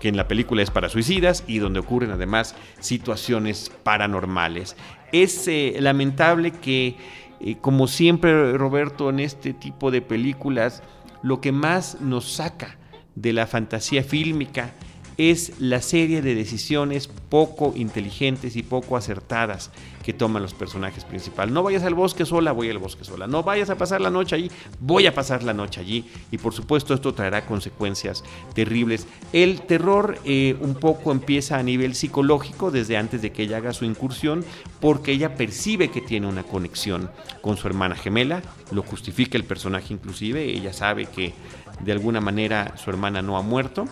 que 0.00 0.08
en 0.08 0.16
la 0.16 0.28
película 0.28 0.62
es 0.62 0.70
para 0.70 0.88
suicidas 0.88 1.44
y 1.46 1.58
donde 1.58 1.80
ocurren 1.80 2.10
además 2.10 2.54
situaciones 2.80 3.72
paranormales. 3.82 4.76
Es 5.12 5.48
eh, 5.48 5.76
lamentable 5.80 6.50
que, 6.50 6.96
eh, 7.40 7.56
como 7.60 7.86
siempre 7.86 8.56
Roberto, 8.58 9.08
en 9.10 9.20
este 9.20 9.54
tipo 9.54 9.90
de 9.90 10.02
películas, 10.02 10.82
lo 11.24 11.40
que 11.40 11.52
más 11.52 12.02
nos 12.02 12.34
saca 12.34 12.76
de 13.14 13.32
la 13.32 13.46
fantasía 13.46 14.04
fílmica 14.04 14.74
es 15.16 15.58
la 15.58 15.80
serie 15.80 16.20
de 16.20 16.34
decisiones 16.34 17.08
poco 17.08 17.72
inteligentes 17.74 18.56
y 18.56 18.62
poco 18.62 18.98
acertadas 18.98 19.70
que 20.04 20.12
toman 20.12 20.42
los 20.42 20.52
personajes 20.52 21.04
principales. 21.04 21.52
No 21.52 21.62
vayas 21.62 21.82
al 21.82 21.94
bosque 21.94 22.26
sola, 22.26 22.52
voy 22.52 22.68
al 22.68 22.78
bosque 22.78 23.04
sola. 23.04 23.26
No 23.26 23.42
vayas 23.42 23.70
a 23.70 23.76
pasar 23.76 24.02
la 24.02 24.10
noche 24.10 24.36
allí, 24.36 24.50
voy 24.78 25.06
a 25.06 25.14
pasar 25.14 25.42
la 25.42 25.54
noche 25.54 25.80
allí. 25.80 26.04
Y 26.30 26.38
por 26.38 26.52
supuesto 26.52 26.92
esto 26.92 27.14
traerá 27.14 27.46
consecuencias 27.46 28.22
terribles. 28.54 29.06
El 29.32 29.62
terror 29.62 30.18
eh, 30.24 30.56
un 30.60 30.74
poco 30.74 31.10
empieza 31.10 31.58
a 31.58 31.62
nivel 31.62 31.94
psicológico 31.94 32.70
desde 32.70 32.98
antes 32.98 33.22
de 33.22 33.32
que 33.32 33.44
ella 33.44 33.56
haga 33.56 33.72
su 33.72 33.86
incursión, 33.86 34.44
porque 34.78 35.12
ella 35.12 35.36
percibe 35.36 35.90
que 35.90 36.02
tiene 36.02 36.26
una 36.26 36.42
conexión 36.42 37.10
con 37.40 37.56
su 37.56 37.66
hermana 37.66 37.96
gemela, 37.96 38.42
lo 38.72 38.82
justifica 38.82 39.38
el 39.38 39.44
personaje 39.44 39.94
inclusive, 39.94 40.44
ella 40.44 40.72
sabe 40.72 41.06
que 41.06 41.32
de 41.80 41.92
alguna 41.92 42.20
manera 42.20 42.76
su 42.76 42.90
hermana 42.90 43.22
no 43.22 43.38
ha 43.38 43.42
muerto 43.42 43.86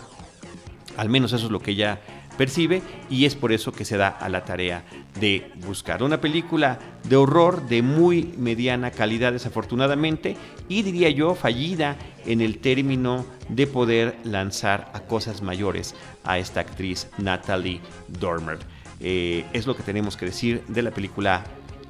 al 0.97 1.09
menos 1.09 1.33
eso 1.33 1.45
es 1.45 1.51
lo 1.51 1.59
que 1.59 1.71
ella 1.71 2.01
percibe 2.37 2.81
y 3.09 3.25
es 3.25 3.35
por 3.35 3.51
eso 3.51 3.71
que 3.71 3.85
se 3.85 3.97
da 3.97 4.07
a 4.07 4.29
la 4.29 4.43
tarea 4.45 4.83
de 5.19 5.51
buscar 5.65 6.03
una 6.03 6.19
película 6.19 6.79
de 7.07 7.15
horror 7.15 7.67
de 7.67 7.81
muy 7.81 8.33
mediana 8.37 8.91
calidad 8.91 9.33
desafortunadamente 9.33 10.35
y 10.67 10.83
diría 10.83 11.09
yo 11.09 11.35
fallida 11.35 11.97
en 12.25 12.41
el 12.41 12.59
término 12.59 13.25
de 13.49 13.67
poder 13.67 14.17
lanzar 14.23 14.91
a 14.93 15.01
cosas 15.01 15.41
mayores 15.41 15.95
a 16.23 16.37
esta 16.37 16.61
actriz 16.61 17.07
Natalie 17.17 17.81
Dormer. 18.07 18.59
Eh, 18.99 19.45
es 19.53 19.67
lo 19.67 19.75
que 19.75 19.83
tenemos 19.83 20.15
que 20.15 20.25
decir 20.25 20.63
de 20.67 20.81
la 20.81 20.91
película 20.91 21.43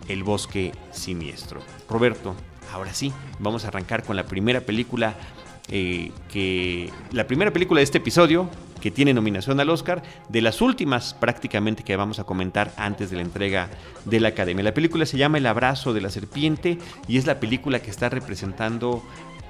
El 0.07 0.23
bosque 0.23 0.71
siniestro. 0.91 1.61
Roberto, 1.87 2.35
ahora 2.71 2.93
sí, 2.93 3.13
vamos 3.39 3.65
a 3.65 3.67
arrancar 3.69 4.03
con 4.03 4.15
la 4.15 4.25
primera 4.25 4.61
película 4.61 5.15
eh, 5.69 6.11
que 6.31 6.91
la 7.11 7.25
primera 7.25 7.51
película 7.51 7.79
de 7.79 7.83
este 7.83 7.99
episodio 7.99 8.49
que 8.83 8.91
tiene 8.91 9.13
nominación 9.13 9.61
al 9.61 9.69
Oscar, 9.69 10.03
de 10.27 10.41
las 10.41 10.59
últimas 10.59 11.13
prácticamente 11.13 11.83
que 11.83 11.95
vamos 11.95 12.19
a 12.19 12.25
comentar 12.25 12.73
antes 12.75 13.09
de 13.09 13.15
la 13.15 13.21
entrega 13.21 13.69
de 14.03 14.19
la 14.19 14.27
Academia. 14.27 14.61
La 14.61 14.73
película 14.73 15.05
se 15.05 15.17
llama 15.17 15.37
El 15.37 15.45
abrazo 15.45 15.93
de 15.93 16.01
la 16.01 16.09
serpiente 16.09 16.77
y 17.07 17.17
es 17.17 17.25
la 17.25 17.39
película 17.39 17.79
que 17.79 17.89
está 17.89 18.09
representando 18.09 19.01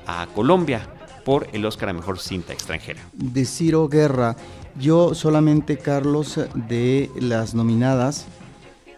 a 0.06 0.28
Colombia 0.36 0.88
por 1.26 1.48
el 1.52 1.66
Oscar 1.66 1.90
a 1.90 1.94
Mejor 1.94 2.20
Cinta 2.20 2.54
Extranjera. 2.54 3.02
De 3.14 3.44
Ciro 3.46 3.90
Guerra, 3.90 4.36
yo 4.80 5.16
solamente, 5.16 5.80
Carlos, 5.80 6.40
de 6.54 7.10
las 7.20 7.56
nominadas 7.56 8.28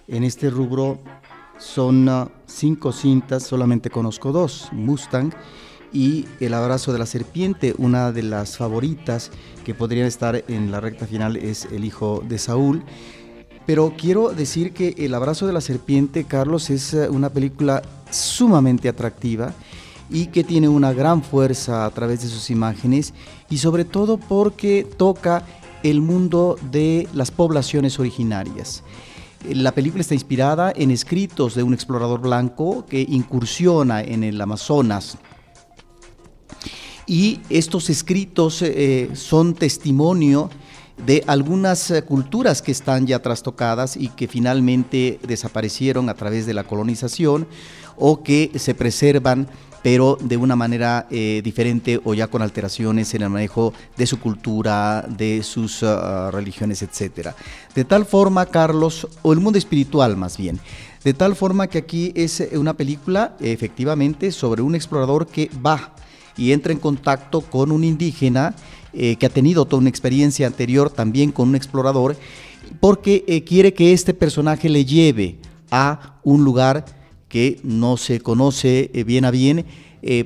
en 0.10 0.25
este 0.25 0.50
rubro 0.50 1.00
son 1.60 2.10
ah, 2.10 2.27
cinco 2.46 2.92
cintas, 2.92 3.44
solamente 3.44 3.89
conozco 3.89 4.34
dos, 4.34 4.68
Mustang 4.74 5.32
y 5.96 6.28
El 6.42 6.54
abrazo 6.54 6.92
de 6.92 7.00
la 7.00 7.06
serpiente, 7.06 7.74
una 7.78 8.12
de 8.12 8.22
las 8.22 8.58
favoritas 8.58 9.32
que 9.64 9.74
podrían 9.74 10.06
estar 10.06 10.44
en 10.50 10.70
la 10.70 10.82
recta 10.82 11.08
final 11.08 11.38
es 11.38 11.70
El 11.72 11.86
hijo 11.86 12.22
de 12.28 12.38
Saúl. 12.38 12.84
Pero 13.66 13.94
quiero 13.98 14.32
decir 14.32 14.74
que 14.74 14.94
El 14.98 15.14
abrazo 15.14 15.48
de 15.48 15.54
la 15.54 15.62
serpiente, 15.62 16.25
Carlos, 16.25 16.70
es 16.70 16.94
eh, 16.94 17.08
una 17.10 17.30
película 17.30 17.82
sumamente 18.12 18.90
atractiva 18.90 19.54
y 20.10 20.28
que 20.28 20.44
tiene 20.44 20.68
una 20.68 20.92
gran 20.92 21.24
fuerza 21.24 21.86
a 21.86 21.90
través 21.92 22.22
de 22.22 22.28
sus 22.28 22.50
imágenes 22.50 23.14
y 23.50 23.58
sobre 23.58 23.86
todo 23.86 24.18
porque 24.18 24.86
toca 24.98 25.46
el 25.82 26.02
mundo 26.02 26.58
de 26.72 27.08
las 27.14 27.32
poblaciones 27.32 28.00
originarias. 28.00 28.84
La 29.50 29.72
película 29.72 30.02
está 30.02 30.14
inspirada 30.14 30.74
en 30.75 30.92
escritos 30.92 31.56
de 31.56 31.64
un 31.64 31.74
explorador 31.74 32.20
blanco 32.20 32.86
que 32.86 33.02
incursiona 33.02 34.02
en 34.02 34.25
el 34.25 34.42
Amazonas 34.42 35.18
y 37.08 37.40
estos 37.50 37.90
escritos 37.90 38.62
eh, 38.62 39.10
son 39.14 39.54
testimonio 39.54 40.50
de 41.06 41.24
algunas 41.28 41.92
eh, 41.92 42.04
culturas 42.04 42.62
que 42.62 42.72
están 42.72 43.06
ya 43.06 43.22
trastocadas 43.22 43.98
y 43.98 44.10
que 44.10 44.28
finalmente 44.28 45.20
desaparecieron 45.28 46.10
a 46.10 46.16
través 46.16 46.46
de 46.46 46.54
la 46.54 46.64
colonización 46.64 47.48
o 47.98 48.24
que 48.24 48.52
se 48.56 48.74
preservan 48.74 49.48
pero 49.84 50.18
de 50.20 50.36
una 50.36 50.56
manera 50.56 51.06
eh, 51.12 51.42
diferente 51.44 52.02
o 52.04 52.16
ya 52.16 52.25
con 52.25 52.42
alteraciones 52.42 53.14
en 53.14 53.22
el 53.22 53.30
manejo 53.30 53.72
de 53.96 54.08
su 54.08 54.20
cultura, 54.20 55.06
de 55.08 55.44
sus 55.44 55.82
religiones, 56.32 56.82
etc. 56.82 57.36
De 57.75 57.86
tal 57.86 58.08
forma, 58.08 58.48
Carlos, 58.48 59.08
o 59.22 59.32
el 59.32 59.40
mundo 59.40 59.60
espiritual 59.60 60.18
más 60.18 60.38
bien, 60.38 60.60
de 61.04 61.14
tal 61.14 61.36
forma 61.36 61.68
que 61.68 61.78
aquí 61.78 62.12
es 62.16 62.42
una 62.54 62.74
película 62.74 63.38
efectivamente 63.40 64.32
sobre 64.32 64.64
un 64.64 64.74
explorador 64.74 65.28
que 65.28 65.52
va 65.64 65.94
y 66.38 66.51
entra 66.51 66.72
en 66.72 66.80
contacto 66.80 67.42
con 67.42 67.72
un 67.72 67.84
indígena 67.84 68.56
eh, 68.94 69.18
que 69.18 69.25
ha 69.25 69.30
tenido 69.30 69.65
toda 69.65 69.82
una 69.82 69.89
experiencia 69.89 70.48
anterior 70.48 70.89
también 70.89 71.32
con 71.32 71.50
un 71.50 71.56
explorador, 71.56 72.15
porque 72.80 73.25
eh, 73.27 73.44
quiere 73.44 73.74
que 73.74 73.94
este 73.94 74.13
personaje 74.13 74.70
le 74.70 74.86
lleve 74.86 75.38
a 75.70 76.20
un 76.24 76.44
lugar 76.44 76.86
que 77.27 77.60
no 77.63 77.98
se 77.98 78.22
conoce 78.22 78.92
eh, 78.94 79.04
bien 79.04 79.25
a 79.25 79.32
bien, 79.32 79.65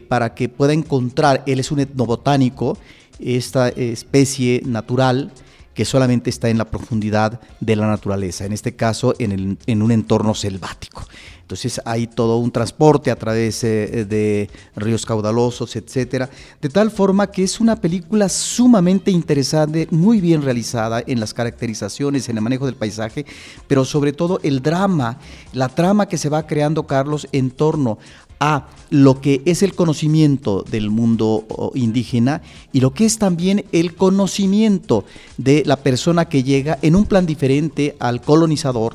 para 0.09 0.35
que 0.35 0.49
pueda 0.49 0.73
encontrar, 0.73 1.41
él 1.47 1.61
es 1.61 1.71
un 1.71 1.79
etnobotánico, 1.79 2.77
esta 3.17 3.69
especie 3.69 4.61
natural, 4.65 5.31
que 5.73 5.85
solamente 5.85 6.29
está 6.29 6.49
en 6.49 6.57
la 6.57 6.65
profundidad 6.65 7.39
de 7.61 7.77
la 7.77 7.87
naturaleza, 7.87 8.43
en 8.43 8.51
este 8.51 8.75
caso 8.75 9.13
en, 9.19 9.57
en 9.65 9.81
un 9.81 9.91
entorno 9.93 10.35
selvático. 10.35 11.05
Entonces 11.49 11.81
hay 11.83 12.05
todo 12.05 12.37
un 12.37 12.51
transporte 12.51 13.09
a 13.09 13.15
través 13.15 13.63
eh, 13.63 14.05
de 14.07 14.51
ríos 14.75 15.03
caudalosos, 15.03 15.75
etcétera, 15.75 16.29
de 16.61 16.69
tal 16.69 16.91
forma 16.91 17.31
que 17.31 17.41
es 17.41 17.59
una 17.59 17.75
película 17.75 18.29
sumamente 18.29 19.09
interesante, 19.09 19.87
muy 19.89 20.21
bien 20.21 20.43
realizada 20.43 21.03
en 21.07 21.19
las 21.19 21.33
caracterizaciones, 21.33 22.29
en 22.29 22.37
el 22.37 22.43
manejo 22.43 22.67
del 22.67 22.75
paisaje, 22.75 23.25
pero 23.67 23.83
sobre 23.83 24.13
todo 24.13 24.39
el 24.43 24.61
drama, 24.61 25.17
la 25.51 25.69
trama 25.69 26.07
que 26.07 26.19
se 26.19 26.29
va 26.29 26.45
creando 26.45 26.85
Carlos 26.85 27.27
en 27.31 27.49
torno 27.49 27.97
a 28.39 28.67
lo 28.91 29.19
que 29.19 29.41
es 29.45 29.63
el 29.63 29.73
conocimiento 29.73 30.61
del 30.61 30.91
mundo 30.91 31.47
indígena 31.73 32.43
y 32.71 32.79
lo 32.79 32.93
que 32.93 33.05
es 33.05 33.17
también 33.17 33.65
el 33.71 33.95
conocimiento 33.95 35.03
de 35.37 35.63
la 35.65 35.77
persona 35.77 36.25
que 36.25 36.43
llega 36.43 36.77
en 36.83 36.95
un 36.95 37.05
plan 37.05 37.25
diferente 37.25 37.95
al 37.99 38.21
colonizador 38.21 38.93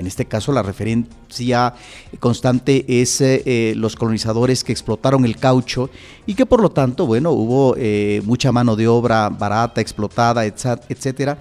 en 0.00 0.06
este 0.06 0.24
caso 0.24 0.50
la 0.52 0.62
referencia 0.62 1.74
constante 2.18 2.84
es 3.00 3.20
eh, 3.20 3.42
eh, 3.44 3.74
los 3.76 3.94
colonizadores 3.94 4.64
que 4.64 4.72
explotaron 4.72 5.24
el 5.24 5.36
caucho 5.36 5.90
y 6.26 6.34
que 6.34 6.46
por 6.46 6.60
lo 6.60 6.70
tanto, 6.70 7.06
bueno, 7.06 7.30
hubo 7.30 7.74
eh, 7.76 8.22
mucha 8.24 8.50
mano 8.50 8.76
de 8.76 8.88
obra 8.88 9.28
barata, 9.28 9.80
explotada, 9.80 10.44
etcétera. 10.44 11.38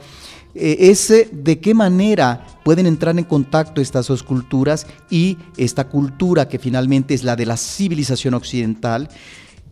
es 0.53 1.13
de 1.31 1.59
qué 1.59 1.73
manera 1.73 2.45
pueden 2.63 2.85
entrar 2.85 3.17
en 3.17 3.23
contacto 3.23 3.81
estas 3.81 4.07
dos 4.07 4.23
culturas 4.23 4.85
y 5.09 5.37
esta 5.57 5.87
cultura 5.87 6.47
que 6.47 6.59
finalmente 6.59 7.13
es 7.13 7.23
la 7.23 7.35
de 7.35 7.45
la 7.45 7.57
civilización 7.57 8.33
occidental, 8.33 9.09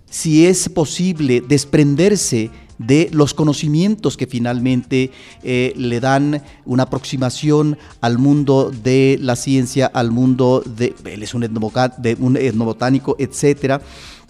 si 0.10 0.46
es 0.46 0.70
posible 0.70 1.42
desprenderse 1.42 2.52
de 2.78 3.10
los 3.12 3.34
conocimientos 3.34 4.18
que 4.18 4.28
finalmente 4.28 5.12
eh, 5.44 5.74
le 5.76 6.00
dan 6.00 6.44
una 6.66 6.84
aproximación 6.84 7.78
al 8.02 8.18
mundo 8.18 8.72
de 8.72 9.18
la 9.20 9.36
ciencia, 9.36 9.88
al 9.88 10.12
mundo 10.12 10.64
de, 10.64 10.94
él 11.06 11.24
es 11.24 11.34
un, 11.34 11.42
de 11.42 12.18
un 12.20 12.38
etnobotánico, 12.38 13.16
etcétera, 13.18 13.82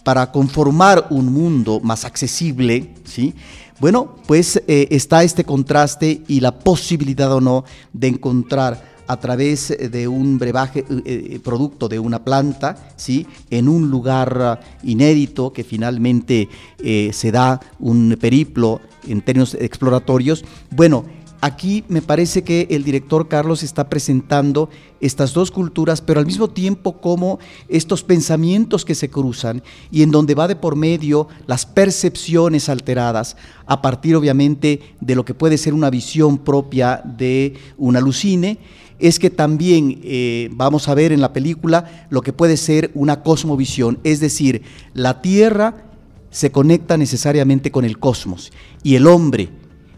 para 0.03 0.31
conformar 0.31 1.07
un 1.09 1.33
mundo 1.33 1.81
más 1.81 2.05
accesible, 2.05 2.93
¿sí? 3.03 3.33
Bueno, 3.79 4.15
pues 4.25 4.63
eh, 4.67 4.87
está 4.89 5.23
este 5.23 5.43
contraste 5.43 6.23
y 6.27 6.39
la 6.39 6.57
posibilidad 6.57 7.31
o 7.31 7.41
no 7.41 7.65
de 7.93 8.07
encontrar 8.07 8.96
a 9.07 9.17
través 9.17 9.75
de 9.77 10.07
un 10.07 10.37
brebaje, 10.37 10.79
eh, 10.79 10.85
eh, 11.05 11.39
producto 11.43 11.87
de 11.87 11.99
una 11.99 12.23
planta, 12.23 12.75
¿sí? 12.95 13.25
en 13.49 13.67
un 13.69 13.89
lugar 13.89 14.59
inédito 14.83 15.53
que 15.53 15.63
finalmente 15.63 16.49
eh, 16.83 17.11
se 17.13 17.31
da 17.31 17.59
un 17.79 18.17
periplo 18.19 18.81
en 19.07 19.21
términos 19.21 19.55
exploratorios. 19.55 20.43
Bueno, 20.69 21.05
aquí 21.41 21.83
me 21.87 22.01
parece 22.01 22.43
que 22.43 22.67
el 22.71 22.83
director 22.83 23.27
Carlos 23.27 23.63
está 23.63 23.89
presentando 23.89 24.69
estas 24.99 25.33
dos 25.33 25.51
culturas, 25.51 26.01
pero 26.01 26.19
al 26.19 26.25
mismo 26.25 26.49
tiempo 26.49 26.99
como 26.99 27.39
estos 27.67 28.03
pensamientos 28.03 28.85
que 28.85 28.95
se 28.95 29.09
cruzan 29.09 29.63
y 29.91 30.01
en 30.01 30.11
donde 30.11 30.35
va 30.35 30.47
de 30.47 30.55
por 30.55 30.75
medio 30.75 31.27
las 31.45 31.65
percepciones 31.65 32.69
alteradas, 32.69 33.37
a 33.65 33.81
partir 33.81 34.15
obviamente 34.15 34.81
de 34.99 35.15
lo 35.15 35.25
que 35.25 35.33
puede 35.33 35.57
ser 35.57 35.73
una 35.73 35.89
visión 35.89 36.39
propia 36.39 37.01
de 37.03 37.53
un 37.77 37.95
alucine 37.95 38.59
es 38.99 39.19
que 39.19 39.29
también 39.29 39.99
eh, 40.03 40.49
vamos 40.53 40.87
a 40.87 40.95
ver 40.95 41.11
en 41.11 41.21
la 41.21 41.31
película 41.31 42.07
lo 42.09 42.21
que 42.21 42.33
puede 42.33 42.57
ser 42.57 42.89
una 42.95 43.21
cosmovisión, 43.21 43.99
es 44.03 44.19
decir, 44.19 44.63
la 44.93 45.21
Tierra 45.21 45.85
se 46.31 46.51
conecta 46.51 46.97
necesariamente 46.97 47.71
con 47.71 47.85
el 47.85 47.99
cosmos 47.99 48.51
y 48.83 48.95
el 48.95 49.07
hombre 49.07 49.49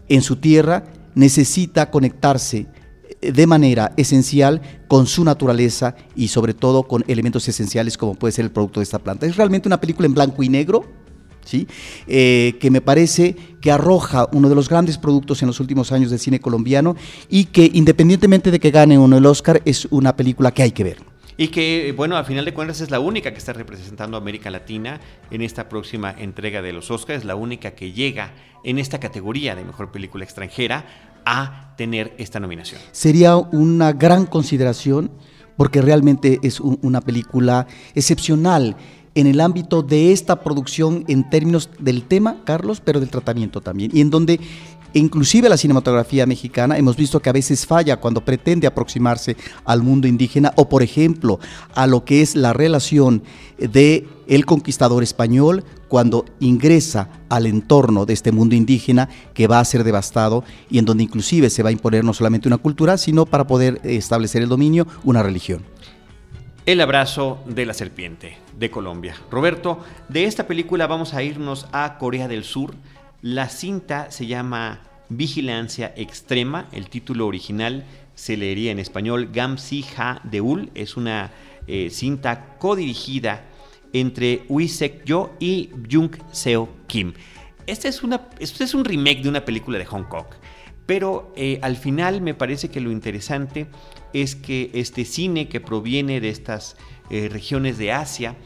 en 0.08 0.22
su 0.22 0.36
tierra, 0.36 0.84
necesita 1.20 1.90
conectarse 1.90 2.66
de 3.20 3.46
manera 3.46 3.92
esencial 3.96 4.60
con 4.88 5.06
su 5.06 5.24
naturaleza 5.24 5.94
y 6.16 6.28
sobre 6.28 6.54
todo 6.54 6.84
con 6.84 7.04
elementos 7.06 7.46
esenciales 7.48 7.98
como 7.98 8.14
puede 8.14 8.32
ser 8.32 8.46
el 8.46 8.50
producto 8.50 8.80
de 8.80 8.84
esta 8.84 8.98
planta. 8.98 9.26
Es 9.26 9.36
realmente 9.36 9.68
una 9.68 9.80
película 9.80 10.06
en 10.06 10.14
blanco 10.14 10.42
y 10.42 10.48
negro, 10.48 10.84
¿sí? 11.44 11.68
Eh, 12.06 12.56
que 12.60 12.70
me 12.70 12.80
parece 12.80 13.36
que 13.60 13.70
arroja 13.70 14.28
uno 14.32 14.48
de 14.48 14.54
los 14.54 14.68
grandes 14.68 14.98
productos 14.98 15.42
en 15.42 15.48
los 15.48 15.60
últimos 15.60 15.92
años 15.92 16.10
del 16.10 16.18
cine 16.18 16.40
colombiano 16.40 16.96
y 17.28 17.46
que 17.46 17.70
independientemente 17.72 18.50
de 18.50 18.58
que 18.58 18.70
gane 18.70 18.98
uno 18.98 19.18
el 19.18 19.26
Oscar, 19.26 19.60
es 19.64 19.86
una 19.90 20.16
película 20.16 20.52
que 20.52 20.62
hay 20.62 20.72
que 20.72 20.84
ver. 20.84 21.10
Y 21.36 21.48
que, 21.48 21.94
bueno, 21.96 22.18
a 22.18 22.24
final 22.24 22.44
de 22.44 22.52
cuentas 22.52 22.82
es 22.82 22.90
la 22.90 23.00
única 23.00 23.32
que 23.32 23.38
está 23.38 23.54
representando 23.54 24.18
a 24.18 24.20
América 24.20 24.50
Latina 24.50 25.00
en 25.30 25.40
esta 25.40 25.70
próxima 25.70 26.14
entrega 26.18 26.60
de 26.60 26.74
los 26.74 26.90
Oscars, 26.90 27.24
la 27.24 27.34
única 27.34 27.70
que 27.70 27.92
llega 27.92 28.34
en 28.62 28.78
esta 28.78 29.00
categoría 29.00 29.54
de 29.54 29.64
mejor 29.64 29.90
película 29.90 30.22
extranjera 30.22 30.84
a 31.24 31.74
tener 31.76 32.14
esta 32.18 32.40
nominación. 32.40 32.80
Sería 32.92 33.36
una 33.36 33.92
gran 33.92 34.26
consideración 34.26 35.10
porque 35.56 35.82
realmente 35.82 36.40
es 36.42 36.60
una 36.60 37.00
película 37.00 37.66
excepcional 37.94 38.76
en 39.14 39.26
el 39.26 39.40
ámbito 39.40 39.82
de 39.82 40.12
esta 40.12 40.40
producción 40.42 41.04
en 41.08 41.28
términos 41.28 41.68
del 41.78 42.04
tema, 42.04 42.42
Carlos, 42.44 42.80
pero 42.80 43.00
del 43.00 43.10
tratamiento 43.10 43.60
también, 43.60 43.90
y 43.92 44.00
en 44.00 44.10
donde 44.10 44.40
inclusive 44.92 45.48
la 45.48 45.56
cinematografía 45.56 46.26
mexicana 46.26 46.78
hemos 46.78 46.96
visto 46.96 47.20
que 47.20 47.30
a 47.30 47.34
veces 47.34 47.66
falla 47.66 47.98
cuando 47.98 48.24
pretende 48.24 48.66
aproximarse 48.66 49.36
al 49.64 49.82
mundo 49.82 50.08
indígena 50.08 50.52
o 50.56 50.68
por 50.68 50.82
ejemplo 50.82 51.38
a 51.74 51.86
lo 51.86 52.04
que 52.04 52.22
es 52.22 52.34
la 52.34 52.52
relación 52.52 53.22
de 53.58 54.08
el 54.26 54.46
conquistador 54.46 55.02
español 55.02 55.64
cuando 55.90 56.24
ingresa 56.38 57.08
al 57.28 57.46
entorno 57.46 58.06
de 58.06 58.12
este 58.12 58.30
mundo 58.30 58.54
indígena 58.54 59.08
que 59.34 59.48
va 59.48 59.58
a 59.58 59.64
ser 59.64 59.82
devastado 59.82 60.44
y 60.70 60.78
en 60.78 60.84
donde 60.84 61.02
inclusive 61.02 61.50
se 61.50 61.64
va 61.64 61.70
a 61.70 61.72
imponer 61.72 62.04
no 62.04 62.14
solamente 62.14 62.46
una 62.46 62.58
cultura, 62.58 62.96
sino 62.96 63.26
para 63.26 63.48
poder 63.48 63.80
establecer 63.82 64.40
el 64.40 64.48
dominio, 64.48 64.86
una 65.02 65.24
religión. 65.24 65.64
El 66.64 66.80
abrazo 66.80 67.40
de 67.44 67.66
la 67.66 67.74
serpiente 67.74 68.38
de 68.56 68.70
Colombia. 68.70 69.16
Roberto, 69.32 69.80
de 70.08 70.26
esta 70.26 70.46
película 70.46 70.86
vamos 70.86 71.12
a 71.12 71.24
irnos 71.24 71.66
a 71.72 71.98
Corea 71.98 72.28
del 72.28 72.44
Sur. 72.44 72.72
La 73.20 73.48
cinta 73.48 74.12
se 74.12 74.28
llama 74.28 74.82
Vigilancia 75.08 75.92
Extrema. 75.96 76.68
El 76.70 76.88
título 76.88 77.26
original 77.26 77.84
se 78.14 78.36
leería 78.36 78.70
en 78.70 78.78
español 78.78 79.30
Gamsi 79.32 79.84
Ha 79.96 80.20
Deul. 80.22 80.70
Es 80.76 80.96
una 80.96 81.32
eh, 81.66 81.90
cinta 81.90 82.56
codirigida 82.58 83.49
entre 83.92 84.44
Wee 84.48 84.68
Sek 84.68 85.04
Yo 85.04 85.34
y 85.38 85.70
Jung 85.90 86.10
Seo 86.32 86.68
Kim. 86.86 87.12
Este 87.66 87.88
es, 87.88 88.02
una, 88.02 88.28
este 88.38 88.64
es 88.64 88.74
un 88.74 88.84
remake 88.84 89.22
de 89.22 89.28
una 89.28 89.44
película 89.44 89.78
de 89.78 89.84
Hong 89.84 90.04
Kong. 90.04 90.26
Pero 90.86 91.32
eh, 91.36 91.60
al 91.62 91.76
final 91.76 92.20
me 92.20 92.34
parece 92.34 92.68
que 92.68 92.80
lo 92.80 92.90
interesante 92.90 93.68
es 94.12 94.34
que 94.34 94.70
este 94.74 95.04
cine 95.04 95.48
que 95.48 95.60
proviene 95.60 96.20
de 96.20 96.30
estas 96.30 96.76
eh, 97.10 97.28
regiones 97.28 97.78
de 97.78 97.92
Asia 97.92 98.36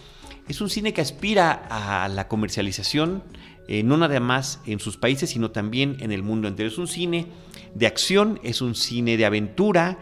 es 0.47 0.61
un 0.61 0.69
cine 0.69 0.93
que 0.93 1.01
aspira 1.01 1.53
a 1.71 2.07
la 2.09 2.29
comercialización, 2.29 3.23
eh, 3.67 3.83
no 3.83 3.97
nada 3.97 4.21
más 4.21 4.61
en 4.67 4.79
sus 4.79 4.99
países, 4.99 5.31
sino 5.31 5.53
también 5.53 5.97
en 6.01 6.13
el 6.13 6.23
mundo 6.23 6.49
entero. 6.49 6.69
Es 6.69 6.77
un 6.77 6.87
cine 6.87 7.29
de 7.75 7.87
acción, 7.87 8.39
es 8.43 8.61
un 8.61 8.75
cine 8.75 9.17
de 9.17 9.25
aventura 9.25 9.99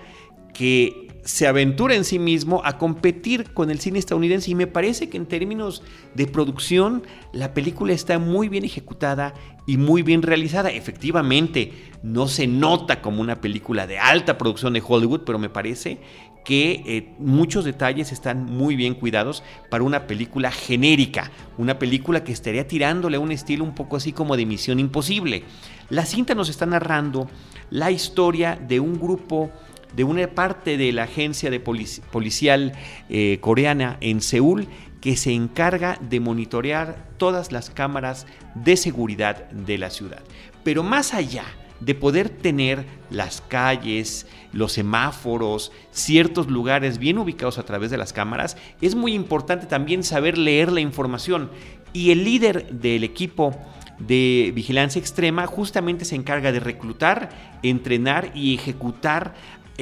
que 0.53 1.12
se 1.25 1.47
aventura 1.47 1.95
en 1.95 2.05
sí 2.05 2.19
mismo 2.19 2.63
a 2.65 2.79
competir 2.79 3.53
con 3.53 3.71
el 3.71 3.81
cine 3.81 3.99
estadounidense 3.99 4.51
y 4.51 4.55
me 4.55 4.67
parece 4.67 5.09
que 5.09 5.17
en 5.17 5.27
términos 5.27 5.83
de 6.15 6.27
producción 6.27 7.05
la 7.33 7.55
película 7.55 7.93
está 7.93 8.19
muy 8.19 8.49
bien 8.49 8.65
ejecutada 8.65 9.35
y 9.67 9.77
muy 9.77 10.03
bien 10.03 10.23
realizada. 10.23 10.71
Efectivamente, 10.71 11.73
no 12.03 12.27
se 12.27 12.47
nota 12.47 13.01
como 13.01 13.21
una 13.21 13.41
película 13.41 13.87
de 13.87 13.99
alta 13.99 14.37
producción 14.37 14.73
de 14.73 14.83
Hollywood, 14.85 15.23
pero 15.25 15.39
me 15.39 15.49
parece 15.49 16.01
que 16.45 16.83
eh, 16.87 17.15
muchos 17.19 17.65
detalles 17.65 18.11
están 18.11 18.45
muy 18.45 18.75
bien 18.75 18.95
cuidados 18.95 19.45
para 19.71 19.85
una 19.85 20.09
película 20.09 20.51
genérica, 20.51 21.31
una 21.57 21.79
película 21.79 22.25
que 22.25 22.33
estaría 22.33 22.67
tirándole 22.67 23.17
a 23.17 23.21
un 23.21 23.31
estilo 23.31 23.63
un 23.63 23.77
poco 23.77 23.97
así 23.97 24.13
como 24.13 24.37
de 24.37 24.47
Misión 24.47 24.81
Imposible. 24.81 25.45
La 25.89 26.05
cinta 26.05 26.35
nos 26.35 26.49
está 26.49 26.67
narrando 26.67 27.29
la 27.71 27.93
historia 27.93 28.57
de 28.57 28.81
un 28.81 28.99
grupo 28.99 29.53
de 29.95 30.05
una 30.05 30.27
parte 30.29 30.77
de 30.77 30.93
la 30.93 31.05
agencia 31.05 31.51
de 31.51 31.61
policial 31.61 32.73
eh, 33.09 33.39
coreana 33.41 33.99
en 34.01 34.21
Seúl 34.21 34.69
que 35.01 35.17
se 35.17 35.33
encarga 35.33 35.99
de 36.01 36.21
monitorear 36.21 37.09
todas 37.17 37.51
las 37.51 37.71
cámaras 37.71 38.27
de 38.55 38.77
seguridad 38.77 39.51
de 39.51 39.77
la 39.77 39.91
ciudad. 39.91 40.23
Pero 40.63 40.83
más 40.83 41.13
allá 41.13 41.45
de 41.81 41.97
poder 41.97 42.29
tener 42.29 42.87
las 43.11 43.41
calles, 43.41 44.27
los 44.53 44.73
semáforos, 44.73 45.73
ciertos 45.91 46.47
lugares 46.47 46.99
bien 46.99 47.19
ubicados 47.19 47.59
a 47.59 47.65
través 47.65 47.91
de 47.91 47.97
las 47.97 48.13
cámaras, 48.13 48.57
es 48.81 48.95
muy 48.95 49.15
importante 49.15 49.67
también 49.67 50.05
saber 50.05 50.39
leer 50.39 50.71
la 50.71 50.81
información. 50.81 51.51
Y 51.93 52.13
el 52.13 52.25
líder 52.25 52.71
del 52.71 53.03
equipo 53.03 53.57
de 53.99 54.53
vigilancia 54.55 55.01
extrema 55.01 55.47
justamente 55.47 56.05
se 56.05 56.15
encarga 56.15 56.53
de 56.53 56.61
reclutar, 56.61 57.31
entrenar 57.63 58.31
y 58.35 58.55
ejecutar 58.55 59.35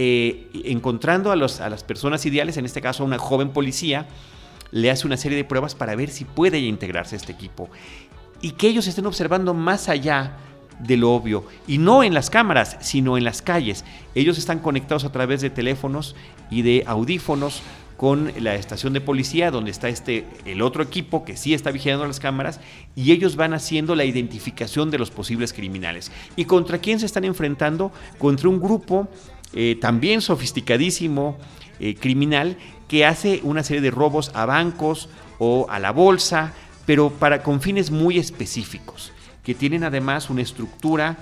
eh, 0.03 0.49
encontrando 0.65 1.31
a, 1.31 1.37
las 1.37 1.85
personas 1.85 2.25
ideales, 2.25 2.57
en 2.57 2.65
este 2.65 2.81
caso 2.81 3.03
a 3.03 3.07
una 3.07 3.19
joven 3.19 3.51
policía, 3.51 4.07
le 4.71 4.91
hace 4.91 5.07
una 5.07 5.19
serie 5.19 5.37
de 5.37 5.45
pruebas 5.45 5.75
para 5.75 5.95
ver 5.95 6.09
si 6.09 6.25
puede 6.25 6.59
integrarse 6.59 7.17
a 7.17 7.19
este 7.19 7.33
equipo. 7.33 7.69
Y 8.41 8.53
que 8.53 8.69
ellos 8.69 8.87
estén 8.87 9.05
observando 9.05 9.53
más 9.53 9.91
allá 9.91 10.39
de 10.79 10.97
lo 10.97 11.13
obvio. 11.13 11.45
Y 11.67 11.77
no 11.77 12.03
en 12.03 12.15
las 12.15 12.31
cámaras, 12.31 12.79
sino 12.81 13.19
en 13.19 13.25
las 13.25 13.43
calles. 13.43 13.85
Ellos 14.15 14.39
están 14.39 14.61
conectados 14.61 15.05
a 15.05 15.13
través 15.13 15.43
de 15.43 15.51
teléfonos 15.51 16.17
y 16.51 16.63
de 16.63 16.83
audífonos 16.87 17.61
con 17.99 18.33
la 18.39 18.55
estación 18.55 18.95
de 18.95 19.03
policía 19.03 19.51
donde 19.51 19.71
está 19.71 19.91
este 19.91 20.27
el 20.47 20.63
otro 20.63 20.83
equipo 20.83 21.23
que 21.27 21.37
sí 21.37 21.53
está 21.53 21.71
vigilando 21.71 22.07
las 22.07 22.21
cámaras 22.21 22.59
y 22.97 23.13
ellos 23.13 23.37
van 23.37 23.53
haciendo 23.53 23.95
la 23.95 24.07
identificación 24.07 24.91
de 24.91 24.97
los 24.97 25.11
posibles 25.11 25.53
criminales. 25.53 26.11
¿Y 26.37 26.47
contra 26.47 26.79
quién 26.79 26.99
se 26.99 27.05
están 27.05 27.27
enfrentando? 27.27 27.93
Contra 28.19 28.49
un 28.49 28.59
grupo 28.59 29.11
eh, 29.53 29.77
también 29.81 30.21
sofisticadísimo 30.21 31.39
eh, 31.79 31.95
criminal 31.95 32.57
que 32.89 33.07
hace 33.07 33.41
una 33.43 33.63
serie 33.63 33.81
de 33.81 33.91
robos 33.91 34.31
a 34.35 34.47
bancos 34.47 35.09
o 35.39 35.67
a 35.71 35.79
la 35.79 35.93
bolsa, 35.93 36.53
pero 36.87 37.11
para 37.11 37.43
con 37.43 37.61
fines 37.61 37.91
muy 37.91 38.19
específicos, 38.19 39.13
que 39.45 39.55
tienen 39.55 39.85
además 39.85 40.31
una 40.31 40.43
estructura 40.43 41.19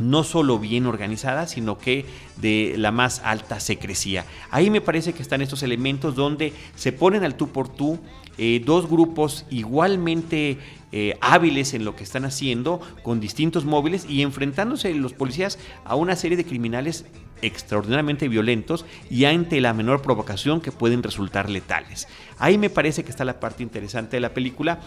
no 0.00 0.24
solo 0.24 0.58
bien 0.58 0.86
organizada, 0.86 1.46
sino 1.46 1.78
que 1.78 2.06
de 2.38 2.74
la 2.76 2.90
más 2.90 3.20
alta 3.24 3.60
secrecía. 3.60 4.24
Ahí 4.50 4.70
me 4.70 4.80
parece 4.80 5.12
que 5.12 5.22
están 5.22 5.42
estos 5.42 5.62
elementos 5.62 6.14
donde 6.14 6.52
se 6.74 6.92
ponen 6.92 7.22
al 7.24 7.34
tú 7.34 7.48
por 7.48 7.68
tú 7.68 7.98
eh, 8.38 8.62
dos 8.64 8.88
grupos 8.88 9.44
igualmente 9.50 10.58
eh, 10.92 11.16
hábiles 11.20 11.74
en 11.74 11.84
lo 11.84 11.96
que 11.96 12.04
están 12.04 12.24
haciendo, 12.24 12.80
con 13.02 13.20
distintos 13.20 13.64
móviles 13.64 14.06
y 14.08 14.22
enfrentándose 14.22 14.92
los 14.94 15.12
policías 15.12 15.58
a 15.84 15.94
una 15.94 16.16
serie 16.16 16.36
de 16.36 16.44
criminales 16.44 17.04
extraordinariamente 17.42 18.28
violentos 18.28 18.84
y 19.08 19.24
ante 19.24 19.60
la 19.60 19.72
menor 19.72 20.02
provocación 20.02 20.60
que 20.60 20.72
pueden 20.72 21.02
resultar 21.02 21.48
letales. 21.48 22.08
Ahí 22.38 22.58
me 22.58 22.70
parece 22.70 23.04
que 23.04 23.10
está 23.10 23.24
la 23.24 23.40
parte 23.40 23.62
interesante 23.62 24.16
de 24.16 24.20
la 24.20 24.34
película 24.34 24.80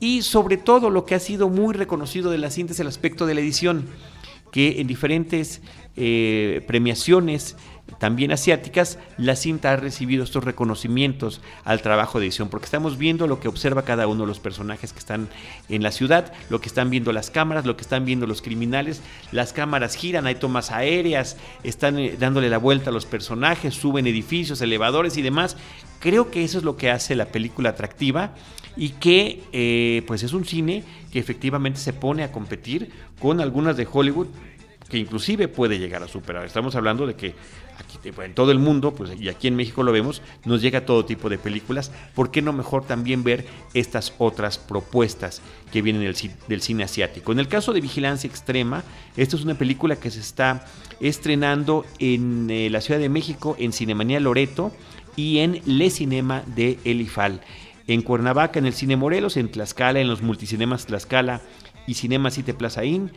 y 0.00 0.22
sobre 0.22 0.56
todo 0.56 0.90
lo 0.90 1.04
que 1.04 1.14
ha 1.14 1.20
sido 1.20 1.48
muy 1.48 1.74
reconocido 1.74 2.30
de 2.30 2.38
la 2.38 2.50
cinta 2.50 2.72
es 2.72 2.80
el 2.80 2.88
aspecto 2.88 3.26
de 3.26 3.34
la 3.34 3.40
edición 3.40 3.86
que 4.50 4.80
en 4.80 4.86
diferentes 4.86 5.62
eh, 5.96 6.64
premiaciones 6.66 7.56
también 7.98 8.32
asiáticas, 8.32 8.98
la 9.18 9.36
cinta 9.36 9.72
ha 9.72 9.76
recibido 9.76 10.24
estos 10.24 10.44
reconocimientos 10.44 11.40
al 11.64 11.82
trabajo 11.82 12.18
de 12.18 12.26
edición, 12.26 12.48
porque 12.48 12.66
estamos 12.66 12.98
viendo 12.98 13.26
lo 13.26 13.40
que 13.40 13.48
observa 13.48 13.84
cada 13.84 14.06
uno 14.06 14.22
de 14.22 14.28
los 14.28 14.40
personajes 14.40 14.92
que 14.92 14.98
están 14.98 15.28
en 15.68 15.82
la 15.82 15.90
ciudad, 15.90 16.32
lo 16.48 16.60
que 16.60 16.68
están 16.68 16.90
viendo 16.90 17.12
las 17.12 17.30
cámaras, 17.30 17.66
lo 17.66 17.76
que 17.76 17.82
están 17.82 18.04
viendo 18.04 18.26
los 18.26 18.42
criminales, 18.42 19.02
las 19.32 19.52
cámaras 19.52 19.96
giran, 19.96 20.26
hay 20.26 20.36
tomas 20.36 20.70
aéreas, 20.70 21.36
están 21.62 21.98
eh, 21.98 22.16
dándole 22.18 22.48
la 22.48 22.58
vuelta 22.58 22.90
a 22.90 22.92
los 22.92 23.06
personajes, 23.06 23.74
suben 23.74 24.06
edificios, 24.06 24.60
elevadores 24.60 25.16
y 25.16 25.22
demás. 25.22 25.56
Creo 25.98 26.30
que 26.30 26.44
eso 26.44 26.58
es 26.58 26.64
lo 26.64 26.76
que 26.76 26.90
hace 26.90 27.14
la 27.14 27.26
película 27.26 27.70
atractiva 27.70 28.34
y 28.76 28.90
que 28.90 29.42
eh, 29.52 30.02
pues 30.06 30.22
es 30.22 30.32
un 30.32 30.44
cine 30.44 30.84
que 31.12 31.18
efectivamente 31.18 31.80
se 31.80 31.92
pone 31.92 32.22
a 32.22 32.32
competir 32.32 32.90
con 33.20 33.40
algunas 33.40 33.76
de 33.76 33.86
Hollywood 33.90 34.28
que 34.88 34.98
inclusive 34.98 35.48
puede 35.48 35.78
llegar 35.78 36.02
a 36.02 36.08
superar. 36.08 36.44
Estamos 36.44 36.74
hablando 36.74 37.06
de 37.06 37.14
que 37.14 37.34
en 38.04 38.34
todo 38.34 38.52
el 38.52 38.58
mundo, 38.58 38.94
pues 38.94 39.20
y 39.20 39.28
aquí 39.28 39.48
en 39.48 39.56
México 39.56 39.82
lo 39.82 39.92
vemos, 39.92 40.22
nos 40.44 40.62
llega 40.62 40.86
todo 40.86 41.04
tipo 41.04 41.28
de 41.28 41.38
películas. 41.38 41.90
¿Por 42.14 42.30
qué 42.30 42.42
no 42.42 42.52
mejor 42.52 42.84
también 42.84 43.22
ver 43.22 43.46
estas 43.74 44.14
otras 44.18 44.58
propuestas 44.58 45.42
que 45.72 45.82
vienen 45.82 46.02
del, 46.02 46.16
del 46.48 46.62
cine 46.62 46.84
asiático? 46.84 47.32
En 47.32 47.38
el 47.38 47.48
caso 47.48 47.72
de 47.72 47.80
Vigilancia 47.80 48.28
Extrema, 48.28 48.84
esta 49.16 49.36
es 49.36 49.42
una 49.42 49.54
película 49.54 49.96
que 49.96 50.10
se 50.10 50.20
está 50.20 50.66
estrenando 51.00 51.84
en 51.98 52.50
eh, 52.50 52.70
la 52.70 52.80
Ciudad 52.80 53.00
de 53.00 53.08
México, 53.08 53.56
en 53.58 53.72
Cinemanía 53.72 54.20
Loreto 54.20 54.72
y 55.16 55.38
en 55.38 55.60
Le 55.66 55.90
Cinema 55.90 56.42
de 56.46 56.78
Elifal 56.84 57.40
en 57.86 58.02
Cuernavaca, 58.02 58.60
en 58.60 58.66
el 58.66 58.72
Cine 58.72 58.96
Morelos, 58.96 59.36
en 59.36 59.50
Tlaxcala, 59.50 59.98
en 59.98 60.06
los 60.06 60.22
multicinemas 60.22 60.86
Tlaxcala 60.86 61.40
y 61.86 61.94
Cinema 61.94 62.30
Cite 62.30 62.54
Plaza 62.54 62.84
Inn, 62.84 63.10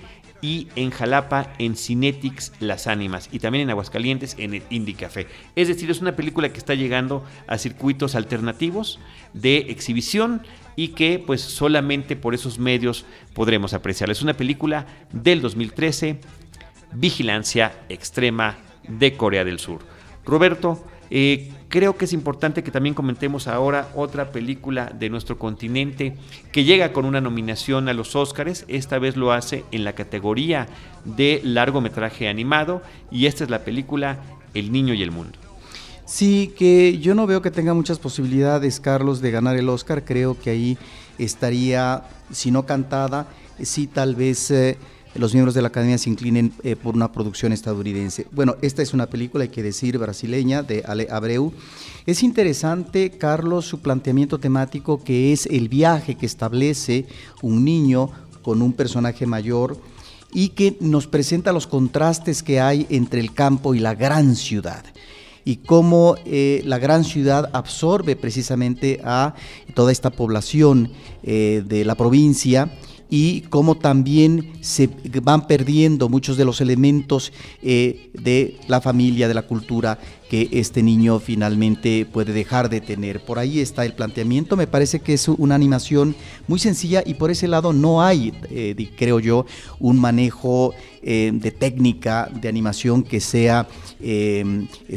y 0.43 0.67
en 0.75 0.91
Jalapa 0.91 1.53
en 1.57 1.77
Cinetics 1.77 2.51
Las 2.59 2.87
Ánimas 2.87 3.29
y 3.31 3.39
también 3.39 3.63
en 3.63 3.69
Aguascalientes 3.69 4.35
en 4.37 4.55
el 4.55 4.63
Indie 4.69 4.93
Café. 4.93 5.25
Es 5.55 5.69
decir, 5.69 5.89
es 5.89 6.01
una 6.01 6.17
película 6.17 6.51
que 6.51 6.57
está 6.57 6.75
llegando 6.75 7.23
a 7.47 7.57
circuitos 7.57 8.13
alternativos 8.13 8.99
de 9.33 9.57
exhibición 9.69 10.41
y 10.75 10.89
que 10.89 11.17
pues 11.17 11.39
solamente 11.39 12.17
por 12.17 12.33
esos 12.33 12.59
medios 12.59 13.05
podremos 13.33 13.73
apreciar. 13.73 14.11
Es 14.11 14.21
una 14.21 14.33
película 14.33 14.85
del 15.13 15.41
2013, 15.41 16.19
Vigilancia 16.93 17.73
Extrema 17.87 18.57
de 18.87 19.15
Corea 19.15 19.45
del 19.45 19.59
Sur. 19.59 19.79
Roberto, 20.25 20.83
eh, 21.15 21.51
creo 21.69 21.95
que 21.95 22.05
es 22.05 22.13
importante 22.13 22.63
que 22.63 22.71
también 22.71 22.95
comentemos 22.95 23.47
ahora 23.47 23.87
otra 23.93 24.31
película 24.31 24.91
de 24.97 25.11
nuestro 25.11 25.37
continente 25.37 26.15
que 26.51 26.63
llega 26.63 26.91
con 26.91 27.05
una 27.05 27.21
nominación 27.21 27.87
a 27.87 27.93
los 27.93 28.15
Óscares. 28.15 28.65
Esta 28.67 28.97
vez 28.97 29.15
lo 29.15 29.31
hace 29.31 29.63
en 29.71 29.83
la 29.83 29.93
categoría 29.93 30.67
de 31.05 31.39
largometraje 31.43 32.27
animado 32.27 32.81
y 33.11 33.27
esta 33.27 33.43
es 33.43 33.51
la 33.51 33.63
película 33.63 34.17
El 34.55 34.71
Niño 34.71 34.95
y 34.95 35.03
el 35.03 35.11
Mundo. 35.11 35.37
Sí, 36.05 36.51
que 36.57 36.97
yo 36.97 37.13
no 37.13 37.27
veo 37.27 37.43
que 37.43 37.51
tenga 37.51 37.75
muchas 37.75 37.99
posibilidades, 37.99 38.79
Carlos, 38.79 39.21
de 39.21 39.29
ganar 39.29 39.55
el 39.55 39.69
Oscar. 39.69 40.03
Creo 40.03 40.35
que 40.39 40.49
ahí 40.49 40.79
estaría, 41.19 42.05
si 42.31 42.49
no 42.49 42.65
cantada, 42.65 43.27
sí 43.61 43.85
tal 43.85 44.15
vez... 44.15 44.49
Eh, 44.49 44.79
los 45.15 45.33
miembros 45.33 45.53
de 45.53 45.61
la 45.61 45.67
academia 45.67 45.97
se 45.97 46.09
inclinen 46.09 46.53
eh, 46.63 46.75
por 46.75 46.95
una 46.95 47.11
producción 47.11 47.53
estadounidense. 47.53 48.27
Bueno, 48.31 48.55
esta 48.61 48.81
es 48.81 48.93
una 48.93 49.07
película, 49.07 49.43
hay 49.43 49.49
que 49.49 49.63
decir, 49.63 49.97
brasileña, 49.97 50.63
de 50.63 50.83
Ale 50.85 51.07
Abreu. 51.11 51.53
Es 52.05 52.23
interesante, 52.23 53.11
Carlos, 53.11 53.65
su 53.65 53.79
planteamiento 53.79 54.39
temático, 54.39 55.03
que 55.03 55.31
es 55.31 55.45
el 55.45 55.69
viaje 55.69 56.15
que 56.15 56.25
establece 56.25 57.05
un 57.41 57.63
niño 57.63 58.09
con 58.41 58.61
un 58.61 58.73
personaje 58.73 59.25
mayor 59.25 59.77
y 60.33 60.49
que 60.49 60.77
nos 60.79 61.07
presenta 61.07 61.53
los 61.53 61.67
contrastes 61.67 62.41
que 62.41 62.59
hay 62.59 62.87
entre 62.89 63.19
el 63.19 63.33
campo 63.33 63.75
y 63.75 63.79
la 63.79 63.93
gran 63.93 64.35
ciudad 64.35 64.83
y 65.45 65.57
cómo 65.57 66.15
eh, 66.25 66.61
la 66.65 66.77
gran 66.79 67.03
ciudad 67.03 67.49
absorbe 67.53 68.15
precisamente 68.15 69.01
a 69.03 69.35
toda 69.73 69.91
esta 69.91 70.09
población 70.09 70.91
eh, 71.21 71.63
de 71.65 71.85
la 71.85 71.95
provincia 71.95 72.71
y 73.15 73.41
cómo 73.41 73.75
también 73.75 74.53
se 74.61 74.89
van 75.21 75.45
perdiendo 75.45 76.09
muchos 76.09 76.35
de 76.35 76.45
los 76.45 76.61
elementos 76.61 77.31
eh, 77.61 78.09
de 78.13 78.57
la 78.67 78.81
familia, 78.81 79.27
de 79.27 79.35
la 79.35 79.43
cultura 79.43 79.99
que 80.31 80.49
este 80.51 80.81
niño 80.81 81.19
finalmente 81.19 82.07
puede 82.11 82.33
dejar 82.33 82.69
de 82.69 82.81
tener. 82.81 83.23
Por 83.23 83.37
ahí 83.37 83.59
está 83.59 83.85
el 83.85 83.93
planteamiento, 83.93 84.57
me 84.57 84.65
parece 84.65 84.99
que 84.99 85.13
es 85.13 85.27
una 85.27 85.53
animación 85.53 86.15
muy 86.47 86.57
sencilla 86.57 87.03
y 87.05 87.13
por 87.13 87.29
ese 87.29 87.47
lado 87.47 87.71
no 87.71 88.01
hay, 88.01 88.33
eh, 88.49 88.89
creo 88.97 89.19
yo, 89.19 89.45
un 89.79 89.99
manejo 89.99 90.73
eh, 91.03 91.31
de 91.33 91.51
técnica 91.51 92.29
de 92.33 92.47
animación 92.47 93.03
que 93.03 93.19
sea 93.19 93.67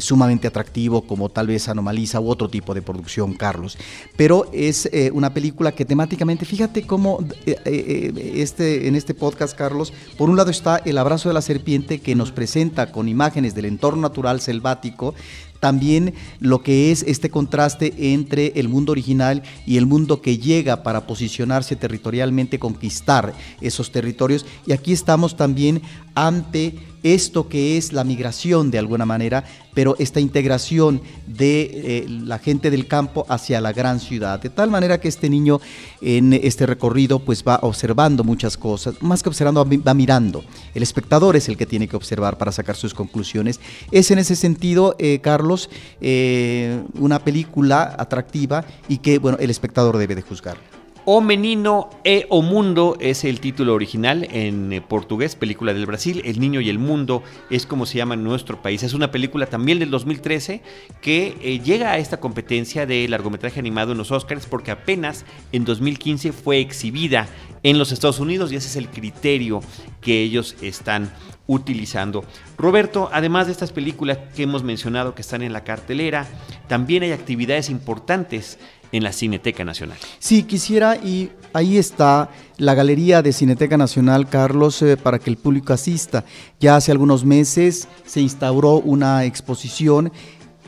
sumamente 0.00 0.48
atractivo 0.48 1.02
como 1.02 1.28
tal 1.28 1.46
vez 1.46 1.68
Anomaliza 1.68 2.18
u 2.18 2.28
otro 2.28 2.48
tipo 2.48 2.74
de 2.74 2.82
producción, 2.82 3.34
Carlos. 3.34 3.78
Pero 4.16 4.50
es 4.52 4.90
una 5.12 5.32
película 5.32 5.70
que 5.70 5.84
temáticamente, 5.84 6.44
fíjate 6.44 6.82
cómo 6.82 7.20
este, 7.44 8.88
en 8.88 8.96
este 8.96 9.14
podcast, 9.14 9.56
Carlos, 9.56 9.92
por 10.18 10.28
un 10.28 10.36
lado 10.36 10.50
está 10.50 10.78
El 10.78 10.98
abrazo 10.98 11.28
de 11.28 11.34
la 11.34 11.40
serpiente 11.42 12.00
que 12.00 12.16
nos 12.16 12.32
presenta 12.32 12.90
con 12.90 13.08
imágenes 13.08 13.54
del 13.54 13.66
entorno 13.66 14.02
natural 14.02 14.40
selvático 14.40 15.14
también 15.60 16.14
lo 16.40 16.62
que 16.62 16.90
es 16.90 17.02
este 17.02 17.30
contraste 17.30 18.12
entre 18.12 18.52
el 18.56 18.68
mundo 18.68 18.92
original 18.92 19.42
y 19.66 19.76
el 19.76 19.86
mundo 19.86 20.20
que 20.20 20.38
llega 20.38 20.82
para 20.82 21.06
posicionarse 21.06 21.76
territorialmente, 21.76 22.58
conquistar 22.58 23.34
esos 23.60 23.90
territorios. 23.90 24.46
Y 24.66 24.72
aquí 24.72 24.92
estamos 24.92 25.36
también 25.36 25.82
ante 26.14 26.74
esto 27.14 27.48
que 27.48 27.76
es 27.76 27.92
la 27.92 28.04
migración 28.04 28.70
de 28.70 28.78
alguna 28.78 29.06
manera, 29.06 29.44
pero 29.74 29.94
esta 29.98 30.20
integración 30.20 31.02
de 31.26 31.62
eh, 31.62 32.06
la 32.08 32.38
gente 32.38 32.70
del 32.70 32.88
campo 32.88 33.26
hacia 33.28 33.60
la 33.60 33.72
gran 33.72 34.00
ciudad. 34.00 34.40
De 34.40 34.50
tal 34.50 34.70
manera 34.70 34.98
que 34.98 35.08
este 35.08 35.28
niño 35.28 35.60
en 36.00 36.32
este 36.32 36.66
recorrido 36.66 37.18
pues 37.18 37.44
va 37.46 37.58
observando 37.62 38.24
muchas 38.24 38.56
cosas, 38.56 39.00
más 39.02 39.22
que 39.22 39.28
observando 39.28 39.64
va 39.64 39.94
mirando. 39.94 40.44
El 40.74 40.82
espectador 40.82 41.36
es 41.36 41.48
el 41.48 41.56
que 41.56 41.66
tiene 41.66 41.88
que 41.88 41.96
observar 41.96 42.38
para 42.38 42.52
sacar 42.52 42.76
sus 42.76 42.94
conclusiones. 42.94 43.60
Es 43.90 44.10
en 44.10 44.18
ese 44.18 44.34
sentido, 44.34 44.96
eh, 44.98 45.20
Carlos, 45.20 45.70
eh, 46.00 46.82
una 46.98 47.18
película 47.18 47.94
atractiva 47.98 48.64
y 48.88 48.98
que 48.98 49.18
bueno, 49.18 49.38
el 49.40 49.50
espectador 49.50 49.96
debe 49.98 50.14
de 50.14 50.22
juzgar. 50.22 50.75
O 51.08 51.20
Menino 51.20 51.88
e 52.02 52.26
O 52.30 52.42
Mundo 52.42 52.96
es 52.98 53.22
el 53.22 53.38
título 53.38 53.74
original 53.74 54.26
en 54.32 54.72
eh, 54.72 54.80
portugués, 54.80 55.36
película 55.36 55.72
del 55.72 55.86
Brasil. 55.86 56.20
El 56.24 56.40
Niño 56.40 56.60
y 56.60 56.68
el 56.68 56.80
Mundo 56.80 57.22
es 57.48 57.64
como 57.64 57.86
se 57.86 57.98
llama 57.98 58.14
en 58.14 58.24
nuestro 58.24 58.60
país. 58.60 58.82
Es 58.82 58.92
una 58.92 59.12
película 59.12 59.46
también 59.46 59.78
del 59.78 59.92
2013 59.92 60.62
que 61.00 61.36
eh, 61.40 61.60
llega 61.60 61.92
a 61.92 61.98
esta 61.98 62.18
competencia 62.18 62.86
de 62.86 63.06
largometraje 63.06 63.60
animado 63.60 63.92
en 63.92 63.98
los 63.98 64.10
Oscars 64.10 64.46
porque 64.46 64.72
apenas 64.72 65.24
en 65.52 65.64
2015 65.64 66.32
fue 66.32 66.58
exhibida 66.58 67.28
en 67.62 67.78
los 67.78 67.92
Estados 67.92 68.18
Unidos 68.18 68.50
y 68.50 68.56
ese 68.56 68.66
es 68.66 68.76
el 68.76 68.88
criterio 68.88 69.60
que 70.00 70.22
ellos 70.22 70.56
están 70.60 71.12
utilizando. 71.46 72.24
Roberto, 72.58 73.08
además 73.12 73.46
de 73.46 73.52
estas 73.52 73.72
películas 73.72 74.18
que 74.34 74.42
hemos 74.42 74.64
mencionado 74.64 75.14
que 75.14 75.22
están 75.22 75.42
en 75.42 75.52
la 75.52 75.64
cartelera, 75.64 76.26
también 76.68 77.02
hay 77.02 77.12
actividades 77.12 77.70
importantes 77.70 78.58
en 78.92 79.02
la 79.02 79.12
Cineteca 79.12 79.64
Nacional. 79.64 79.98
Sí, 80.18 80.44
quisiera, 80.44 80.96
y 80.96 81.30
ahí 81.52 81.78
está 81.78 82.30
la 82.58 82.74
Galería 82.74 83.22
de 83.22 83.32
Cineteca 83.32 83.76
Nacional, 83.76 84.28
Carlos, 84.28 84.80
eh, 84.82 84.96
para 84.96 85.18
que 85.18 85.30
el 85.30 85.36
público 85.36 85.72
asista. 85.72 86.24
Ya 86.60 86.76
hace 86.76 86.92
algunos 86.92 87.24
meses 87.24 87.88
se 88.04 88.20
instauró 88.20 88.76
una 88.76 89.24
exposición 89.24 90.12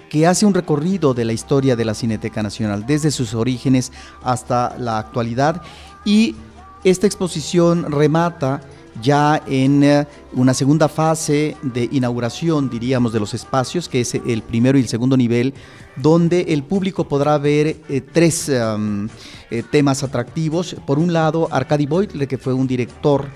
que 0.09 0.27
hace 0.27 0.47
un 0.47 0.55
recorrido 0.55 1.15
de 1.15 1.25
la 1.25 1.33
historia 1.33 1.77
de 1.77 1.85
la 1.85 1.95
Cineteca 1.95 2.43
Nacional, 2.43 2.87
desde 2.87 3.11
sus 3.11 3.35
orígenes 3.35 3.93
hasta 4.23 4.77
la 4.79 4.99
actualidad, 4.99 5.63
y 6.05 6.35
esta 6.85 7.07
exposición 7.07 7.91
remata 7.91 8.63
ya 9.03 9.43
en 9.47 9.83
eh, 9.83 10.07
una 10.33 10.55
segunda 10.55 10.89
fase 10.89 11.57
de 11.63 11.89
inauguración, 11.93 12.71
diríamos, 12.71 13.13
de 13.13 13.21
los 13.21 13.35
espacios, 13.35 13.89
que 13.89 14.01
es 14.01 14.15
el 14.15 14.43
primero 14.43 14.79
y 14.79 14.83
el 14.83 14.89
segundo 14.89 15.17
nivel, 15.17 15.55
donde 15.97 16.43
el 16.49 16.63
público 16.63 17.09
podrá 17.09 17.39
ver 17.39 17.77
eh, 17.89 18.01
tres 18.01 18.49
eh, 18.49 19.63
temas 19.71 20.03
atractivos. 20.03 20.77
Por 20.87 20.99
un 20.99 21.13
lado, 21.13 21.49
Arkady 21.51 21.87
Beutler, 21.87 22.29
que 22.29 22.39
fue 22.39 22.53
un 22.53 22.67
director 22.67 23.27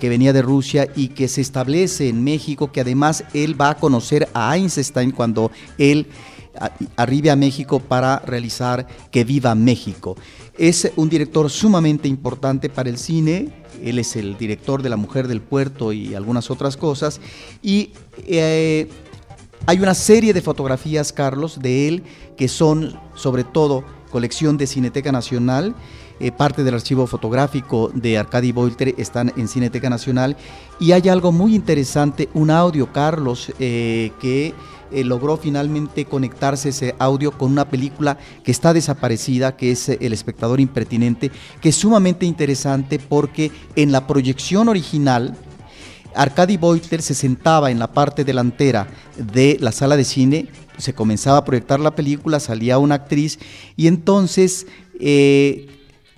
que 0.00 0.08
venía 0.08 0.32
de 0.32 0.42
Rusia 0.42 0.88
y 0.96 1.08
que 1.08 1.28
se 1.28 1.40
establece 1.40 2.08
en 2.08 2.24
México, 2.24 2.72
que 2.72 2.80
además 2.80 3.22
él 3.34 3.60
va 3.60 3.70
a 3.70 3.76
conocer 3.76 4.28
a 4.34 4.56
Einstein 4.56 5.12
cuando 5.12 5.52
él 5.78 6.08
arribe 6.96 7.30
a 7.30 7.36
México 7.36 7.80
para 7.80 8.18
realizar 8.20 8.86
Que 9.10 9.24
Viva 9.24 9.54
México. 9.54 10.16
Es 10.58 10.90
un 10.96 11.08
director 11.08 11.50
sumamente 11.50 12.08
importante 12.08 12.68
para 12.68 12.88
el 12.88 12.98
cine, 12.98 13.52
él 13.82 13.98
es 13.98 14.16
el 14.16 14.38
director 14.38 14.82
de 14.82 14.88
La 14.88 14.96
Mujer 14.96 15.28
del 15.28 15.40
Puerto 15.40 15.92
y 15.92 16.14
algunas 16.14 16.50
otras 16.50 16.76
cosas, 16.76 17.20
y 17.62 17.90
eh, 18.26 18.88
hay 19.66 19.78
una 19.80 19.94
serie 19.94 20.32
de 20.32 20.40
fotografías, 20.40 21.12
Carlos, 21.12 21.58
de 21.60 21.88
él, 21.88 22.02
que 22.36 22.48
son 22.48 22.98
sobre 23.14 23.44
todo 23.44 23.84
colección 24.10 24.56
de 24.56 24.66
Cineteca 24.66 25.12
Nacional, 25.12 25.74
eh, 26.20 26.32
parte 26.32 26.64
del 26.64 26.74
archivo 26.74 27.06
fotográfico 27.06 27.90
de 27.92 28.16
Arcadi 28.16 28.52
Boilter 28.52 28.94
están 28.96 29.32
en 29.36 29.48
Cineteca 29.48 29.90
Nacional, 29.90 30.36
y 30.80 30.92
hay 30.92 31.08
algo 31.10 31.32
muy 31.32 31.54
interesante, 31.54 32.28
un 32.32 32.50
audio, 32.50 32.92
Carlos, 32.92 33.52
eh, 33.58 34.12
que 34.20 34.54
eh, 34.90 35.04
logró 35.04 35.36
finalmente 35.36 36.04
conectarse 36.04 36.70
ese 36.70 36.94
audio 36.98 37.32
con 37.32 37.52
una 37.52 37.68
película 37.68 38.18
que 38.44 38.50
está 38.50 38.72
desaparecida, 38.72 39.56
que 39.56 39.72
es 39.72 39.88
eh, 39.88 39.98
El 40.00 40.12
espectador 40.12 40.60
impertinente, 40.60 41.30
que 41.60 41.70
es 41.70 41.76
sumamente 41.76 42.26
interesante 42.26 42.98
porque 42.98 43.50
en 43.74 43.92
la 43.92 44.06
proyección 44.06 44.68
original, 44.68 45.36
Arcadi 46.14 46.56
Boiter 46.56 47.02
se 47.02 47.14
sentaba 47.14 47.70
en 47.70 47.78
la 47.78 47.92
parte 47.92 48.24
delantera 48.24 48.88
de 49.16 49.58
la 49.60 49.72
sala 49.72 49.96
de 49.96 50.04
cine, 50.04 50.48
se 50.78 50.94
comenzaba 50.94 51.38
a 51.38 51.44
proyectar 51.44 51.80
la 51.80 51.94
película, 51.94 52.40
salía 52.40 52.78
una 52.78 52.96
actriz 52.96 53.38
y 53.76 53.86
entonces 53.86 54.66
eh, 54.98 55.68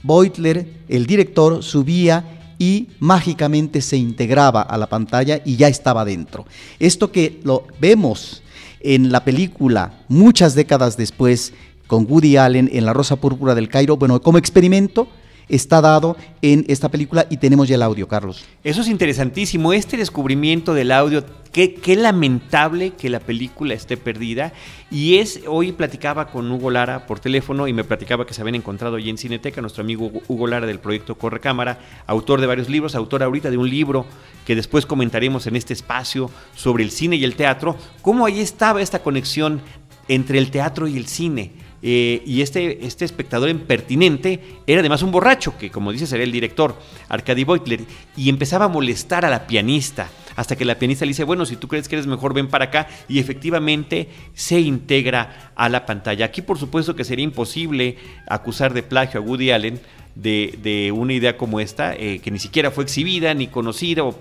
Beutler, 0.03 0.67
el 0.89 1.07
director, 1.07 1.63
subía 1.63 2.39
y 2.59 2.89
mágicamente 2.99 3.81
se 3.81 3.97
integraba 3.97 4.63
a 4.63 4.77
la 4.77 4.89
pantalla 4.89 5.41
y 5.45 5.57
ya 5.57 5.69
estaba 5.69 6.05
dentro. 6.05 6.47
Esto 6.79 7.13
que 7.13 7.41
lo 7.45 7.67
vemos 7.81 8.43
en 8.81 9.13
la 9.13 9.25
película, 9.25 9.93
muchas 10.09 10.55
décadas 10.55 10.97
después, 10.97 11.53
con 11.87 12.07
Woody 12.09 12.37
Allen 12.37 12.69
en 12.73 12.85
La 12.85 12.93
Rosa 12.93 13.17
Púrpura 13.17 13.55
del 13.55 13.69
Cairo, 13.69 13.97
bueno, 13.97 14.21
como 14.21 14.39
experimento, 14.39 15.09
está 15.49 15.81
dado 15.81 16.17
en 16.43 16.65
esta 16.69 16.89
película 16.89 17.27
y 17.31 17.39
tenemos 17.39 17.69
ya 17.69 17.77
el 17.77 17.83
audio, 17.83 18.07
Carlos. 18.09 18.45
Eso 18.65 18.83
es 18.83 18.89
interesantísimo, 18.89 19.73
este 19.73 19.97
descubrimiento 19.97 20.75
del 20.75 20.93
audio, 20.93 21.25
qué, 21.53 21.97
lamentable 21.97 22.91
que 22.91 23.09
la 23.09 23.21
película 23.21 23.75
esté 23.75 23.97
perdida. 23.97 24.53
Y 24.91 25.17
es, 25.19 25.41
hoy 25.47 25.73
platicaba 25.73 26.29
con 26.29 26.51
Hugo 26.51 26.71
Lara 26.71 27.07
por 27.07 27.21
teléfono 27.21 27.67
y 27.69 27.73
me 27.73 27.85
platicaba 27.85 28.27
que 28.27 28.35
se 28.35 28.41
habían 28.41 28.55
encontrado 28.55 28.97
allí 28.97 29.11
en 29.11 29.19
Cineteca, 29.19 29.61
nuestro 29.61 29.83
amigo 29.83 30.11
Hugo 30.29 30.47
Lara 30.47 30.67
del 30.67 30.79
proyecto 30.79 31.17
Corre 31.17 31.41
Cámara, 31.41 31.79
autor 32.07 32.41
de 32.41 32.47
varios 32.47 32.69
libros, 32.69 32.95
autor 32.95 33.23
ahorita 33.23 33.51
de 33.51 33.57
un 33.57 33.69
libro 33.69 34.07
que 34.47 34.55
después 34.55 34.87
comentaremos 34.87 35.47
en 35.47 35.57
este 35.57 35.73
espacio 35.73 36.31
sobre 36.55 36.85
el 36.85 36.91
cine 36.91 37.17
y 37.17 37.25
el 37.25 37.35
teatro, 37.35 37.77
cómo 38.03 38.25
ahí 38.25 38.41
estaba 38.41 38.81
esta 38.81 39.03
conexión 39.03 39.61
entre 40.09 40.39
el 40.39 40.51
teatro 40.51 40.89
y 40.89 40.97
el 40.97 41.07
cine 41.07 41.53
eh, 41.83 42.23
y 42.27 42.43
este, 42.43 42.85
este 42.87 43.05
espectador 43.05 43.49
impertinente 43.49 44.41
era 44.67 44.81
además 44.81 45.03
un 45.03 45.13
borracho, 45.13 45.57
que 45.57 45.71
como 45.71 45.93
dice 45.93 46.07
sería 46.07 46.25
el 46.25 46.33
director, 46.33 46.77
Arkady 47.09 47.45
Beutler, 47.45 47.81
y 48.17 48.29
empezaba 48.29 48.67
a 48.67 48.69
molestar 48.69 49.25
a 49.25 49.31
la 49.31 49.47
pianista, 49.47 50.09
hasta 50.35 50.57
que 50.57 50.65
la 50.65 50.79
pianista 50.79 51.05
le 51.05 51.11
dice, 51.11 51.25
bueno, 51.25 51.47
si 51.47 51.57
tú 51.57 51.69
crees 51.69 51.89
que 51.89 51.97
eres 51.97 52.07
mejor, 52.07 52.35
ven 52.35 52.49
para 52.49 52.67
acá, 52.67 52.89
y 53.09 53.19
efectivamente 53.19 54.09
se 54.35 54.61
integra 54.61 55.53
a 55.55 55.69
la 55.69 55.87
pantalla. 55.87 56.27
Aquí 56.27 56.43
por 56.43 56.59
supuesto 56.59 56.97
que 56.97 57.05
sería 57.05 57.25
imposible 57.25 57.97
acusar 58.29 58.75
de 58.75 58.83
plagio 58.83 59.21
a 59.21 59.23
Woody 59.23 59.51
Allen, 59.51 59.81
de, 60.19 60.93
una 60.95 61.13
idea 61.13 61.37
como 61.37 61.61
esta, 61.61 61.95
eh, 61.95 62.19
que 62.19 62.31
ni 62.31 62.39
siquiera 62.39 62.71
fue 62.71 62.85
exhibida 62.85 63.35
ni 63.35 63.47
conocida 63.47 64.03
o, 64.03 64.13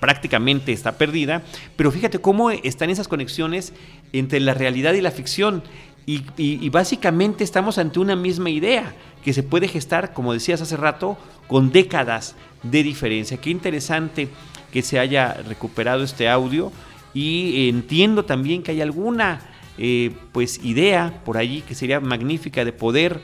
prácticamente 0.00 0.72
está 0.72 0.98
perdida, 0.98 1.42
pero 1.76 1.90
fíjate 1.92 2.18
cómo 2.18 2.50
están 2.50 2.90
esas 2.90 3.08
conexiones 3.08 3.72
entre 4.12 4.40
la 4.40 4.54
realidad 4.54 4.94
y 4.94 5.00
la 5.00 5.10
ficción. 5.10 5.62
Y, 6.06 6.68
básicamente 6.68 7.44
estamos 7.44 7.78
ante 7.78 7.98
una 7.98 8.14
misma 8.14 8.50
idea 8.50 8.94
que 9.24 9.32
se 9.32 9.42
puede 9.42 9.68
gestar, 9.68 10.12
como 10.12 10.34
decías 10.34 10.60
hace 10.60 10.76
rato, 10.76 11.16
con 11.46 11.72
décadas 11.72 12.36
de 12.62 12.82
diferencia. 12.82 13.38
Qué 13.38 13.50
interesante 13.50 14.28
que 14.70 14.82
se 14.82 14.98
haya 14.98 15.34
recuperado 15.48 16.02
este 16.02 16.28
audio 16.28 16.72
y 17.14 17.68
entiendo 17.68 18.24
también 18.24 18.62
que 18.62 18.72
hay 18.72 18.80
alguna 18.80 19.40
eh, 19.78 20.12
pues 20.32 20.62
idea 20.64 21.22
por 21.24 21.36
allí 21.36 21.62
que 21.62 21.74
sería 21.74 22.00
magnífica 22.00 22.64
de 22.64 22.72
poder 22.72 23.20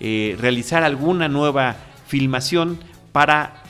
eh, 0.00 0.36
realizar 0.40 0.82
alguna 0.82 1.28
nueva 1.28 1.76
filmación 2.06 2.78
para 3.12 3.61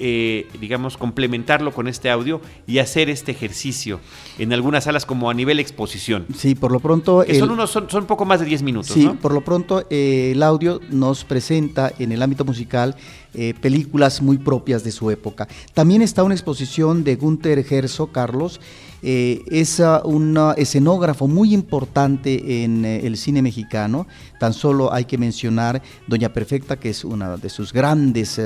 eh, 0.00 0.48
digamos, 0.58 0.96
complementarlo 0.96 1.72
con 1.72 1.86
este 1.86 2.10
audio 2.10 2.40
y 2.66 2.78
hacer 2.78 3.10
este 3.10 3.32
ejercicio 3.32 4.00
en 4.38 4.52
algunas 4.52 4.84
salas 4.84 5.04
como 5.04 5.28
a 5.28 5.34
nivel 5.34 5.60
exposición. 5.60 6.26
Sí, 6.34 6.54
por 6.54 6.72
lo 6.72 6.80
pronto... 6.80 7.22
son, 7.38 7.50
unos, 7.50 7.70
son, 7.70 7.90
son, 7.90 8.06
poco 8.06 8.24
más 8.24 8.40
de 8.40 8.46
10 8.46 8.62
minutos. 8.62 8.92
Sí, 8.92 9.10
por 9.20 9.32
lo 9.32 9.42
pronto 9.42 9.86
eh, 9.90 10.32
el 10.32 10.42
audio 10.42 10.80
nos 10.90 11.24
presenta 11.24 11.92
en 11.98 12.12
el 12.12 12.22
ámbito 12.22 12.46
musical 12.46 12.96
eh, 13.32 13.54
películas 13.60 14.20
muy 14.22 14.38
propias 14.38 14.82
de 14.82 14.90
su 14.90 15.08
época. 15.08 15.46
También 15.72 16.02
está 16.02 16.24
una 16.24 16.34
exposición 16.34 17.04
de 17.04 17.14
Gunther 17.14 17.64
Herzog, 17.70 18.10
Carlos, 18.10 18.60
eh, 19.02 19.42
es 19.48 19.80
un 20.02 20.36
escenógrafo 20.56 21.28
muy 21.28 21.54
importante 21.54 22.64
en 22.64 22.84
eh, 22.84 23.06
el 23.06 23.16
cine 23.16 23.40
mexicano. 23.40 24.08
Tan 24.40 24.52
solo 24.52 24.92
hay 24.92 25.04
que 25.04 25.16
mencionar 25.16 25.80
Doña 26.08 26.32
Perfecta, 26.32 26.80
que 26.80 26.90
es 26.90 27.04
una 27.04 27.36
de 27.36 27.48
sus 27.50 27.72
grandes 27.72 28.40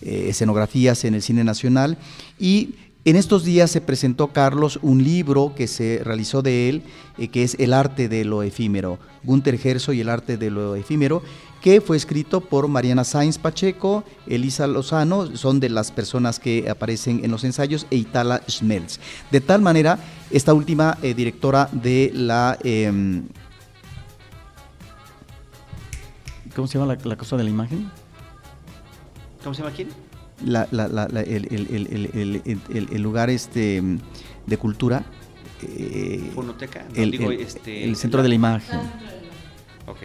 escenografías 0.00 1.04
en 1.04 1.14
el 1.14 1.22
cine 1.22 1.42
nacional. 1.42 1.98
Y 2.38 2.76
en 3.04 3.16
estos 3.16 3.44
días 3.44 3.72
se 3.72 3.80
presentó, 3.80 4.28
Carlos, 4.28 4.78
un 4.82 5.02
libro 5.02 5.52
que 5.56 5.66
se 5.66 6.00
realizó 6.04 6.42
de 6.42 6.68
él, 6.68 6.82
que 7.32 7.42
es 7.42 7.56
El 7.58 7.72
arte 7.72 8.08
de 8.08 8.24
lo 8.24 8.42
efímero, 8.42 8.98
Gunther 9.24 9.58
Gerso 9.58 9.92
y 9.92 10.00
el 10.00 10.08
arte 10.08 10.36
de 10.36 10.50
lo 10.50 10.76
efímero, 10.76 11.22
que 11.60 11.80
fue 11.80 11.96
escrito 11.96 12.40
por 12.40 12.68
Mariana 12.68 13.04
Sainz 13.04 13.38
Pacheco, 13.38 14.04
Elisa 14.26 14.66
Lozano, 14.66 15.36
son 15.36 15.60
de 15.60 15.68
las 15.68 15.90
personas 15.90 16.38
que 16.38 16.68
aparecen 16.68 17.24
en 17.24 17.30
los 17.30 17.44
ensayos, 17.44 17.86
e 17.90 17.96
Itala 17.96 18.42
Schmelz. 18.48 19.00
De 19.30 19.40
tal 19.40 19.62
manera, 19.62 19.98
esta 20.30 20.54
última 20.54 20.98
eh, 21.02 21.14
directora 21.14 21.68
de 21.72 22.10
la... 22.14 22.58
Em, 22.62 23.26
¿Cómo 26.54 26.66
se 26.66 26.78
llama 26.78 26.96
la, 27.04 27.16
cosa 27.16 27.36
de 27.36 27.44
la 27.44 27.50
imagen? 27.50 27.90
¿Cómo 29.42 29.54
se 29.54 29.62
llama 29.62 29.74
quién? 29.74 29.88
el, 32.68 33.02
lugar 33.02 33.30
este 33.30 33.82
de 34.46 34.56
cultura. 34.56 35.04
Eh, 35.62 36.30
Fonoteca, 36.34 36.86
este, 36.94 37.84
el, 37.84 37.96
centro 37.96 38.22
de 38.22 38.28
la 38.28 38.34
imagen. 38.34 38.80
Ok. 39.86 39.98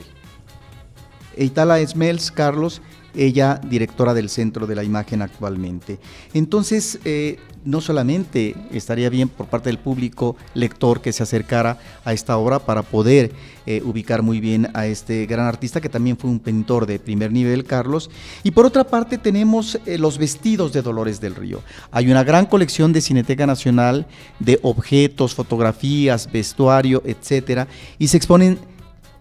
Eitala 1.38 1.86
Smells, 1.86 2.32
Carlos, 2.32 2.82
ella 3.16 3.60
directora 3.64 4.14
del 4.14 4.30
Centro 4.30 4.68
de 4.68 4.76
la 4.76 4.84
Imagen 4.84 5.22
actualmente. 5.22 6.00
Entonces, 6.34 7.00
eh, 7.06 7.38
no 7.66 7.82
solamente 7.82 8.56
estaría 8.72 9.10
bien 9.10 9.30
por 9.30 9.48
parte 9.48 9.70
del 9.70 9.80
público 9.80 10.36
lector 10.54 11.02
que 11.02 11.14
se 11.14 11.24
acercara 11.24 11.78
a 12.04 12.14
esta 12.14 12.38
obra 12.38 12.60
para 12.60 12.82
poder 12.82 13.32
eh, 13.66 13.82
ubicar 13.86 14.22
muy 14.22 14.42
bien 14.42 14.70
a 14.74 14.86
este 14.88 15.26
gran 15.26 15.46
artista 15.46 15.80
que 15.80 15.88
también 15.90 16.18
fue 16.18 16.30
un 16.30 16.40
pintor 16.40 16.86
de 16.86 17.00
primer 17.00 17.32
nivel, 17.32 17.64
Carlos. 17.64 18.10
Y 18.44 18.52
por 18.52 18.66
otra 18.66 18.84
parte 18.84 19.18
tenemos 19.18 19.80
eh, 19.86 19.98
los 19.98 20.18
vestidos 20.18 20.74
de 20.74 20.82
Dolores 20.82 21.22
del 21.22 21.36
Río. 21.36 21.62
Hay 21.92 22.12
una 22.12 22.24
gran 22.24 22.46
colección 22.46 22.92
de 22.92 23.02
Cineteca 23.02 23.46
Nacional 23.46 24.08
de 24.40 24.60
objetos, 24.64 25.34
fotografías, 25.34 26.30
vestuario, 26.32 27.02
etcétera, 27.06 27.68
y 27.98 28.08
se 28.08 28.18
exponen 28.18 28.60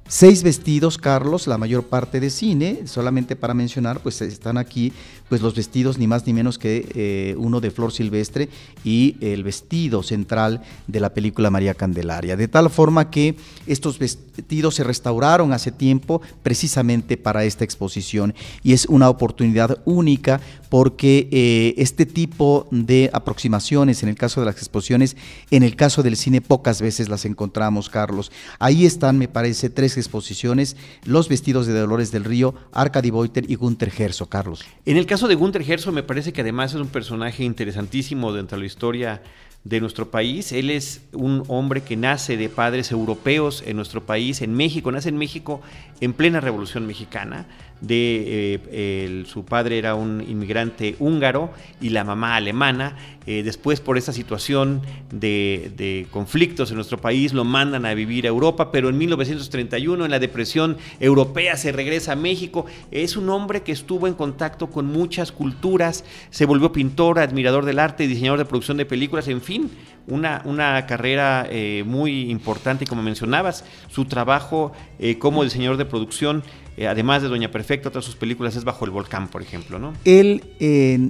Seis 0.09 0.43
vestidos, 0.43 0.99
Carlos, 0.99 1.47
la 1.47 1.57
mayor 1.57 1.85
parte 1.85 2.21
de 2.21 2.29
cine, 2.29 2.87
solamente 2.87 3.35
para 3.35 3.55
mencionar, 3.55 4.01
pues 4.01 4.21
están 4.21 4.59
aquí 4.59 4.93
pues 5.33 5.41
los 5.41 5.55
vestidos 5.55 5.97
ni 5.97 6.07
más 6.07 6.27
ni 6.27 6.35
menos 6.35 6.59
que 6.59 6.87
eh, 6.95 7.35
uno 7.39 7.63
de 7.63 7.71
Flor 7.71 7.91
Silvestre 7.91 8.51
y 8.85 9.17
el 9.23 9.43
vestido 9.43 10.03
central 10.03 10.61
de 10.87 11.01
la 11.01 11.15
película 11.15 11.49
María 11.49 11.73
Candelaria. 11.73 12.37
De 12.37 12.49
tal 12.49 12.69
forma 12.69 13.09
que 13.09 13.35
estos 13.67 13.99
vestidos 13.99 14.75
se 14.75 14.85
restauraron 14.85 15.55
hace 15.55 15.73
tiempo 15.73 16.21
precisamente 16.43 17.17
para 17.17 17.45
esta 17.45 17.65
exposición 17.65 18.35
y 18.63 18.75
es 18.75 18.85
una 18.85 19.09
oportunidad 19.09 19.81
única 19.87 20.39
porque 20.69 21.29
eh, 21.31 21.75
este 21.77 22.07
tipo 22.07 22.67
de 22.71 23.11
aproximaciones 23.13 24.03
en 24.03 24.09
el 24.09 24.17
caso 24.17 24.41
de 24.41 24.47
las 24.47 24.57
exposiciones, 24.57 25.19
en 25.51 25.63
el 25.63 25.77
caso 25.77 26.03
del 26.03 26.17
cine 26.17 26.41
pocas 26.41 26.81
veces 26.81 27.11
las 27.11 27.27
encontramos, 27.27 27.91
Carlos. 27.91 28.33
Ahí 28.59 28.87
están, 28.87 29.19
me 29.19 29.29
parece, 29.29 29.69
tres 29.69 29.99
exposiciones, 29.99 30.77
Los 31.05 31.29
vestidos 31.29 31.67
de 31.67 31.79
Dolores 31.79 32.11
del 32.11 32.25
Río, 32.25 32.55
Arcadi 32.73 33.11
Boiter 33.11 33.51
y 33.51 33.55
Gunther 33.55 33.91
Gerso, 33.91 34.31
Carlos. 34.31 34.65
En 34.87 34.97
el 34.97 35.05
caso 35.05 35.22
de 35.29 35.35
Gunther 35.35 35.63
Gerso 35.63 35.93
me 35.93 36.03
parece 36.03 36.33
que 36.33 36.41
además 36.41 36.75
es 36.75 36.81
un 36.81 36.89
personaje 36.89 37.45
interesantísimo 37.45 38.33
dentro 38.33 38.57
de 38.57 38.63
la 38.63 38.67
historia 38.67 39.23
de 39.65 39.81
nuestro 39.81 40.11
país. 40.11 40.53
Él 40.53 40.71
es 40.71 41.03
un 41.13 41.45
hombre 41.49 41.83
que 41.83 41.97
nace 41.97 42.37
de 42.37 42.49
padres 42.49 42.91
europeos 42.91 43.63
en 43.67 43.77
nuestro 43.77 44.05
país, 44.05 44.43
en 44.43 44.55
México, 44.55 44.91
nace 44.91 45.11
en 45.11 45.19
México 45.19 45.61
en 46.01 46.13
plena 46.13 46.41
Revolución 46.41 46.87
Mexicana. 46.87 47.47
De, 47.83 48.61
eh, 48.71 49.25
su 49.27 49.45
padre 49.45 49.77
era 49.77 49.95
un 49.95 50.25
inmigrante 50.27 50.97
húngaro 50.99 51.51
y 51.81 51.91
la 51.91 52.05
mamá 52.05 52.37
alemana. 52.37 52.97
Eh, 53.27 53.43
después, 53.43 53.81
por 53.81 53.99
esta 53.99 54.13
situación 54.13 54.83
de, 55.13 55.71
de, 55.77 56.07
conflictos 56.11 56.71
en 56.71 56.77
nuestro 56.77 56.99
país, 56.99 57.33
lo 57.33 57.45
mandan 57.45 57.85
a 57.85 57.95
vivir 57.95 58.25
a 58.25 58.29
Europa, 58.29 58.73
pero 58.73 58.89
en 58.89 58.99
1931, 58.99 60.05
en 60.05 60.11
la 60.11 60.19
depresión 60.19 60.77
europea, 60.99 61.57
se 61.57 61.71
regresa 61.73 62.13
a 62.13 62.17
México. 62.17 62.67
Es 62.91 63.17
un 63.17 63.29
hombre 63.31 63.63
que 63.63 63.73
estuvo 63.73 64.07
en 64.07 64.15
contacto 64.15 64.71
con 64.71 64.87
muchas 64.87 65.31
culturas, 65.31 66.05
se 66.31 66.47
volvió 66.47 66.73
pintor, 66.73 67.19
admirador 67.19 67.65
del 67.65 67.79
arte, 67.79 68.09
diseñador 68.09 68.39
de 68.39 68.45
producción 68.45 68.77
de 68.77 68.87
películas, 68.87 69.29
en 69.29 69.41
fin 69.41 69.71
una, 70.07 70.43
una 70.45 70.87
carrera 70.87 71.47
eh, 71.51 71.85
muy 71.87 72.31
importante, 72.31 72.87
como 72.87 73.03
mencionabas, 73.03 73.65
su 73.89 74.05
trabajo 74.05 74.73
eh, 74.99 75.19
como 75.19 75.45
diseñador 75.45 75.77
de 75.77 75.85
producción, 75.85 76.43
eh, 76.77 76.89
además 76.89 77.23
de 77.23 77.29
Doña 77.29 77.51
Perfecta, 77.51 77.89
otras 77.89 78.05
sus 78.05 78.17
películas 78.17 78.57
es 78.57 78.65
Bajo 78.65 78.85
el 78.85 78.91
Volcán, 78.91 79.29
por 79.29 79.43
ejemplo, 79.43 79.79
¿no? 79.79 79.93
Él 80.05 80.43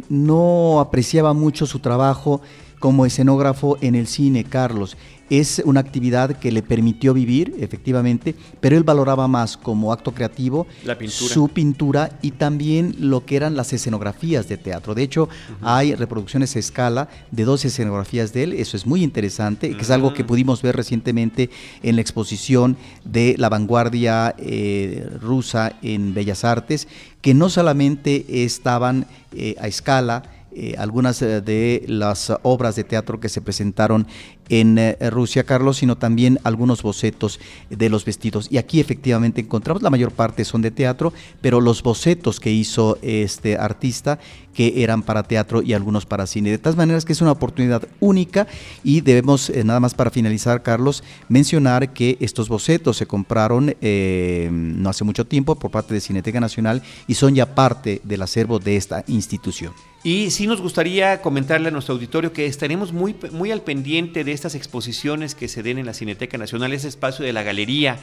no 0.08 0.80
apreciaba 0.80 1.34
mucho 1.34 1.66
su 1.66 1.78
trabajo 1.78 2.42
como 2.82 3.06
escenógrafo 3.06 3.78
en 3.80 3.94
el 3.94 4.08
cine, 4.08 4.42
Carlos. 4.42 4.96
Es 5.30 5.62
una 5.64 5.78
actividad 5.78 6.36
que 6.36 6.50
le 6.50 6.62
permitió 6.62 7.14
vivir, 7.14 7.54
efectivamente, 7.60 8.34
pero 8.60 8.76
él 8.76 8.82
valoraba 8.82 9.28
más 9.28 9.56
como 9.56 9.92
acto 9.92 10.12
creativo 10.12 10.66
su 11.06 11.48
pintura 11.48 12.18
y 12.22 12.32
también 12.32 12.96
lo 12.98 13.24
que 13.24 13.36
eran 13.36 13.54
las 13.54 13.72
escenografías 13.72 14.48
de 14.48 14.56
teatro. 14.56 14.96
De 14.96 15.04
hecho, 15.04 15.28
hay 15.62 15.94
reproducciones 15.94 16.56
a 16.56 16.58
escala 16.58 17.08
de 17.30 17.44
dos 17.44 17.64
escenografías 17.64 18.32
de 18.32 18.42
él, 18.42 18.52
eso 18.52 18.76
es 18.76 18.84
muy 18.84 19.04
interesante, 19.04 19.76
que 19.76 19.82
es 19.82 19.90
algo 19.90 20.12
que 20.12 20.24
pudimos 20.24 20.60
ver 20.60 20.74
recientemente 20.74 21.50
en 21.84 21.94
la 21.94 22.02
exposición 22.02 22.76
de 23.04 23.36
la 23.38 23.48
vanguardia 23.48 24.34
eh, 24.38 25.08
rusa 25.20 25.78
en 25.82 26.14
Bellas 26.14 26.44
Artes, 26.44 26.88
que 27.20 27.32
no 27.32 27.48
solamente 27.48 28.44
estaban 28.44 29.06
eh, 29.32 29.54
a 29.60 29.68
escala, 29.68 30.24
eh, 30.54 30.74
algunas 30.78 31.20
de 31.20 31.84
las 31.86 32.32
obras 32.42 32.76
de 32.76 32.84
teatro 32.84 33.20
que 33.20 33.28
se 33.28 33.40
presentaron 33.40 34.06
en 34.48 34.78
Rusia, 35.10 35.44
Carlos, 35.44 35.78
sino 35.78 35.96
también 35.96 36.38
algunos 36.44 36.82
bocetos 36.82 37.40
de 37.70 37.88
los 37.88 38.04
vestidos. 38.04 38.48
Y 38.50 38.58
aquí 38.58 38.80
efectivamente 38.80 39.40
encontramos, 39.40 39.82
la 39.82 39.88
mayor 39.88 40.10
parte 40.10 40.44
son 40.44 40.60
de 40.60 40.70
teatro, 40.70 41.14
pero 41.40 41.60
los 41.60 41.82
bocetos 41.82 42.38
que 42.38 42.50
hizo 42.50 42.98
este 43.00 43.56
artista 43.56 44.18
que 44.54 44.82
eran 44.82 45.02
para 45.02 45.22
teatro 45.22 45.62
y 45.62 45.72
algunos 45.72 46.06
para 46.06 46.26
cine. 46.26 46.50
De 46.50 46.58
todas 46.58 46.76
maneras 46.76 47.04
que 47.04 47.12
es 47.12 47.20
una 47.20 47.32
oportunidad 47.32 47.88
única 48.00 48.46
y 48.84 49.00
debemos, 49.00 49.50
eh, 49.50 49.64
nada 49.64 49.80
más 49.80 49.94
para 49.94 50.10
finalizar, 50.10 50.62
Carlos, 50.62 51.02
mencionar 51.28 51.92
que 51.92 52.16
estos 52.20 52.48
bocetos 52.48 52.96
se 52.96 53.06
compraron 53.06 53.74
eh, 53.80 54.48
no 54.52 54.90
hace 54.90 55.04
mucho 55.04 55.26
tiempo 55.26 55.54
por 55.56 55.70
parte 55.70 55.94
de 55.94 56.00
Cineteca 56.00 56.40
Nacional 56.40 56.82
y 57.06 57.14
son 57.14 57.34
ya 57.34 57.54
parte 57.54 58.00
del 58.04 58.22
acervo 58.22 58.58
de 58.58 58.76
esta 58.76 59.04
institución. 59.06 59.72
Y 60.04 60.30
sí 60.30 60.48
nos 60.48 60.60
gustaría 60.60 61.22
comentarle 61.22 61.68
a 61.68 61.70
nuestro 61.70 61.94
auditorio 61.94 62.32
que 62.32 62.46
estaremos 62.46 62.92
muy, 62.92 63.14
muy 63.30 63.52
al 63.52 63.60
pendiente 63.60 64.24
de 64.24 64.32
estas 64.32 64.56
exposiciones 64.56 65.36
que 65.36 65.46
se 65.46 65.62
den 65.62 65.78
en 65.78 65.86
la 65.86 65.94
Cineteca 65.94 66.36
Nacional, 66.38 66.72
ese 66.72 66.88
espacio 66.88 67.24
de 67.24 67.32
la 67.32 67.44
galería 67.44 67.98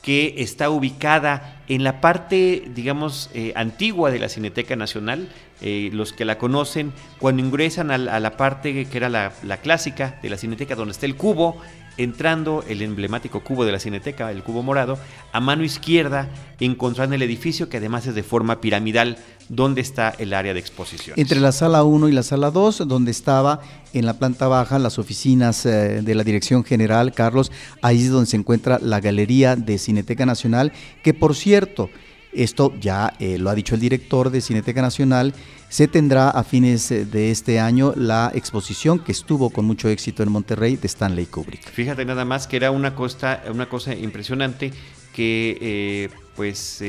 que 0.00 0.36
está 0.38 0.70
ubicada 0.70 1.62
en 1.68 1.84
la 1.84 2.00
parte, 2.00 2.64
digamos, 2.74 3.30
eh, 3.34 3.52
antigua 3.54 4.10
de 4.10 4.18
la 4.18 4.30
Cineteca 4.30 4.76
Nacional. 4.76 5.28
Eh, 5.60 5.90
los 5.92 6.12
que 6.12 6.24
la 6.24 6.38
conocen, 6.38 6.92
cuando 7.20 7.40
ingresan 7.40 7.92
a, 7.92 7.98
la 7.98 8.36
parte 8.36 8.84
que 8.84 8.96
era 8.96 9.08
la, 9.08 9.32
la, 9.44 9.58
clásica 9.58 10.18
de 10.20 10.28
la 10.28 10.36
Cineteca, 10.36 10.74
donde 10.74 10.90
está 10.90 11.06
el 11.06 11.14
cubo, 11.14 11.60
entrando 11.96 12.64
el 12.68 12.82
emblemático 12.82 13.40
cubo 13.40 13.64
de 13.64 13.72
la 13.72 13.78
Cineteca, 13.78 14.30
el 14.30 14.42
cubo 14.42 14.62
morado, 14.62 14.98
a 15.32 15.40
mano 15.40 15.64
izquierda 15.64 16.28
encontrarán 16.60 17.12
el 17.12 17.22
edificio 17.22 17.68
que 17.68 17.78
además 17.78 18.06
es 18.06 18.14
de 18.14 18.22
forma 18.22 18.60
piramidal, 18.60 19.18
donde 19.48 19.80
está 19.80 20.10
el 20.18 20.32
área 20.32 20.54
de 20.54 20.60
exposición. 20.60 21.18
Entre 21.18 21.40
la 21.40 21.52
sala 21.52 21.84
1 21.84 22.08
y 22.08 22.12
la 22.12 22.22
sala 22.22 22.50
2, 22.50 22.86
donde 22.86 23.10
estaba 23.10 23.60
en 23.92 24.06
la 24.06 24.18
planta 24.18 24.48
baja 24.48 24.78
las 24.78 24.98
oficinas 24.98 25.66
eh, 25.66 26.00
de 26.02 26.14
la 26.14 26.24
Dirección 26.24 26.64
General, 26.64 27.12
Carlos, 27.12 27.50
ahí 27.82 28.02
es 28.02 28.10
donde 28.10 28.30
se 28.30 28.36
encuentra 28.36 28.78
la 28.80 29.00
Galería 29.00 29.56
de 29.56 29.78
Cineteca 29.78 30.24
Nacional, 30.24 30.72
que 31.02 31.14
por 31.14 31.34
cierto, 31.34 31.90
esto 32.32 32.72
ya 32.80 33.14
eh, 33.18 33.38
lo 33.38 33.50
ha 33.50 33.54
dicho 33.54 33.74
el 33.74 33.80
director 33.80 34.30
de 34.30 34.40
Cineteca 34.40 34.82
Nacional. 34.82 35.34
Se 35.68 35.88
tendrá 35.88 36.30
a 36.30 36.44
fines 36.44 36.90
eh, 36.90 37.04
de 37.04 37.30
este 37.30 37.60
año 37.60 37.92
la 37.96 38.30
exposición 38.34 38.98
que 38.98 39.12
estuvo 39.12 39.50
con 39.50 39.64
mucho 39.64 39.88
éxito 39.88 40.22
en 40.22 40.30
Monterrey 40.30 40.76
de 40.76 40.86
Stanley 40.86 41.26
Kubrick. 41.26 41.70
Fíjate 41.70 42.04
nada 42.04 42.24
más 42.24 42.46
que 42.46 42.56
era 42.56 42.70
una, 42.70 42.94
cosa, 42.94 43.42
una 43.50 43.68
cosa 43.68 43.94
impresionante 43.94 44.72
que 45.14 45.58
eh, 45.60 46.08
pues 46.34 46.82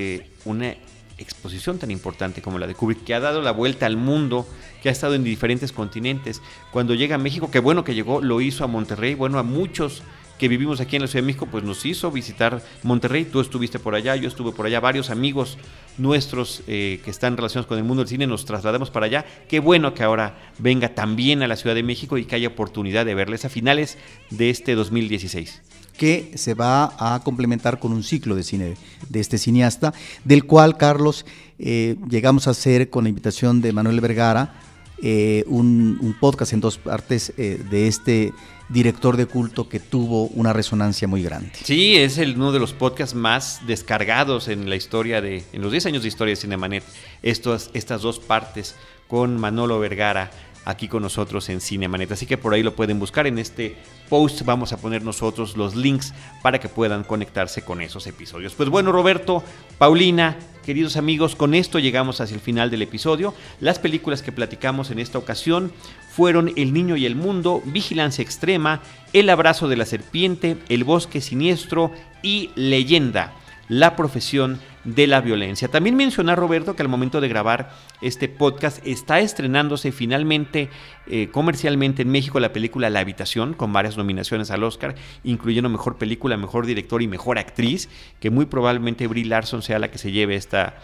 una 0.46 0.76
exposición 1.18 1.78
tan 1.78 1.92
importante 1.92 2.42
como 2.42 2.58
la 2.58 2.68
de 2.68 2.76
Kubrick, 2.76 3.04
que 3.04 3.14
ha 3.14 3.20
dado 3.20 3.42
la 3.42 3.52
vuelta 3.52 3.86
al 3.86 3.98
mundo, 3.98 4.48
que 4.82 4.90
ha 4.90 4.92
estado 4.92 5.16
en 5.16 5.24
diferentes 5.24 5.72
continentes. 5.72 6.42
Cuando 6.72 6.96
llega 6.96 7.16
a 7.16 7.20
México, 7.20 7.52
qué 7.52 7.60
bueno 7.60 7.84
que 7.84 7.94
llegó, 7.94 8.22
lo 8.22 8.42
hizo 8.42 8.64
a 8.64 8.68
Monterrey, 8.68 9.14
bueno, 9.14 9.40
a 9.40 9.44
muchos 9.44 10.04
que 10.38 10.48
vivimos 10.48 10.82
aquí 10.82 10.96
en 10.96 11.04
la 11.04 11.08
Ciudad 11.08 11.24
de 11.24 11.28
México, 11.28 11.48
pues 11.50 11.64
nos 11.64 11.86
hizo 11.86 12.12
visitar 12.12 12.62
Monterrey. 12.84 13.26
Tú 13.26 13.40
estuviste 13.40 13.80
por 13.80 13.96
allá, 13.96 14.16
yo 14.16 14.28
estuve 14.28 14.52
por 14.52 14.66
allá, 14.66 14.80
varios 14.80 15.10
amigos 15.10 15.58
nuestros 15.98 16.64
eh, 16.68 17.00
que 17.04 17.12
están 17.12 17.38
relacionados 17.38 17.68
con 17.68 17.78
el 17.78 17.84
mundo 17.84 18.02
del 18.04 18.10
cine 18.10 18.28
nos 18.28 18.46
trasladamos 18.46 18.90
para 18.90 19.06
allá. 19.06 19.26
Qué 19.48 19.60
bueno 19.60 19.94
que 19.94 20.04
ahora 20.04 20.38
venga 20.58 20.90
también 20.96 21.44
a 21.44 21.48
la 21.48 21.56
Ciudad 21.56 21.76
de 21.76 21.84
México 21.84 22.18
y 22.18 22.26
que 22.26 22.36
haya 22.36 22.48
oportunidad 22.48 23.06
de 23.06 23.16
verles 23.16 23.46
a 23.46 23.50
finales 23.50 23.98
de 24.30 24.50
este 24.50 24.76
2016 24.76 25.62
que 25.98 26.32
se 26.36 26.56
va 26.56 26.96
a 26.98 27.22
complementar 27.24 27.80
con 27.80 27.94
un 27.94 28.02
ciclo 28.02 28.36
de 28.36 28.42
cine 28.42 28.74
de 29.10 29.20
este 29.20 29.38
cineasta, 29.38 29.94
del 30.24 30.44
cual, 30.46 30.76
Carlos, 30.76 31.24
eh, 31.60 31.98
llegamos 32.10 32.48
a 32.48 32.52
hacer 32.52 32.90
con 32.90 33.04
la 33.04 33.10
invitación 33.10 33.62
de 33.62 33.74
Manuel 33.74 34.02
Vergara 34.02 34.56
eh, 35.04 35.44
un, 35.46 36.16
podcast 36.20 36.54
en 36.54 36.62
dos 36.62 36.80
partes 36.80 37.32
de 37.38 37.88
este 37.88 38.34
director 38.74 39.16
de 39.16 39.28
culto 39.28 39.70
que 39.70 39.80
tuvo 39.80 40.26
una 40.28 40.52
resonancia 40.52 41.08
muy 41.08 41.22
grande. 41.22 41.52
Sí, 41.64 41.96
es 41.96 42.18
el, 42.18 42.36
uno 42.36 42.52
de 42.52 42.60
los 42.60 42.74
podcasts 42.74 43.16
más 43.16 43.62
descargados 43.68 44.48
en 44.48 44.70
la 44.70 44.76
historia 44.76 45.22
de, 45.22 45.44
en 45.54 45.62
los 45.62 45.72
10 45.72 45.86
años 45.86 46.02
de 46.02 46.08
historia 46.08 46.32
de 46.32 46.36
Cinemanet, 46.36 46.84
estos, 47.22 47.70
estas 47.74 48.02
dos 48.02 48.20
partes 48.20 48.76
con 49.08 49.40
Manolo 49.40 49.80
Vergara 49.80 50.32
aquí 50.66 50.88
con 50.88 51.04
nosotros 51.04 51.50
en 51.50 51.62
Cinemanet. 51.62 52.12
Así 52.12 52.26
que 52.26 52.38
por 52.38 52.54
ahí 52.54 52.64
lo 52.64 52.76
pueden 52.76 53.00
buscar. 53.00 53.28
En 53.28 53.38
este 53.38 53.76
post 54.10 54.44
vamos 54.44 54.74
a 54.74 54.78
poner 54.78 55.04
nosotros 55.04 55.58
los 55.58 55.76
links 55.76 56.14
para 56.42 56.60
que 56.60 56.70
puedan 56.70 57.04
conectarse 57.04 57.64
con 57.64 57.82
esos 57.82 58.08
episodios. 58.08 58.54
Pues 58.54 58.70
bueno, 58.70 58.92
Roberto, 58.92 59.44
Paulina, 59.78 60.38
queridos 60.66 60.98
amigos, 60.98 61.36
con 61.36 61.54
esto 61.54 61.80
llegamos 61.80 62.22
hacia 62.22 62.36
el 62.36 62.42
final 62.42 62.70
del 62.70 62.82
episodio. 62.82 63.34
Las 63.60 63.80
películas 63.80 64.22
que 64.22 64.32
platicamos 64.32 64.92
en 64.92 65.00
esta 65.00 65.18
ocasión 65.18 65.72
fueron 66.16 66.52
El 66.56 66.74
Niño 66.74 66.96
y 66.96 67.08
el 67.08 67.16
Mundo, 67.16 67.64
Vigilancia 67.66 68.22
Extrema, 68.22 68.82
El 69.14 69.30
Abrazo 69.32 69.68
de 69.68 69.78
la 69.78 69.86
Serpiente, 69.86 70.58
El 70.70 70.84
Bosque 70.84 71.22
Siniestro 71.22 71.92
y 72.22 72.52
Leyenda, 72.54 73.34
la 73.68 73.96
profesión 73.96 74.60
de 74.84 75.08
la 75.08 75.22
violencia. 75.22 75.70
También 75.70 75.96
mencionar, 75.96 76.38
Roberto, 76.38 76.76
que 76.76 76.84
al 76.84 76.88
momento 76.88 77.20
de 77.20 77.30
grabar 77.30 77.72
este 78.02 78.30
podcast 78.30 78.86
está 78.86 79.22
estrenándose 79.22 79.92
finalmente 79.92 80.70
eh, 81.08 81.30
comercialmente 81.32 82.04
en 82.04 82.10
México 82.10 82.40
la 82.40 82.54
película 82.54 82.92
La 82.92 83.00
Habitación, 83.00 83.56
con 83.56 83.74
varias 83.74 83.98
nominaciones 83.98 84.52
al 84.52 84.64
Oscar, 84.64 84.94
incluyendo 85.24 85.70
Mejor 85.70 85.98
Película, 85.98 86.38
Mejor 86.38 86.68
Director 86.68 87.02
y 87.02 87.08
Mejor 87.08 87.40
Actriz, 87.40 87.90
que 88.20 88.30
muy 88.30 88.46
probablemente 88.46 89.08
Brie 89.08 89.26
Larson 89.26 89.64
sea 89.64 89.80
la 89.80 89.90
que 89.90 89.98
se 89.98 90.12
lleve 90.12 90.36
esta 90.36 90.76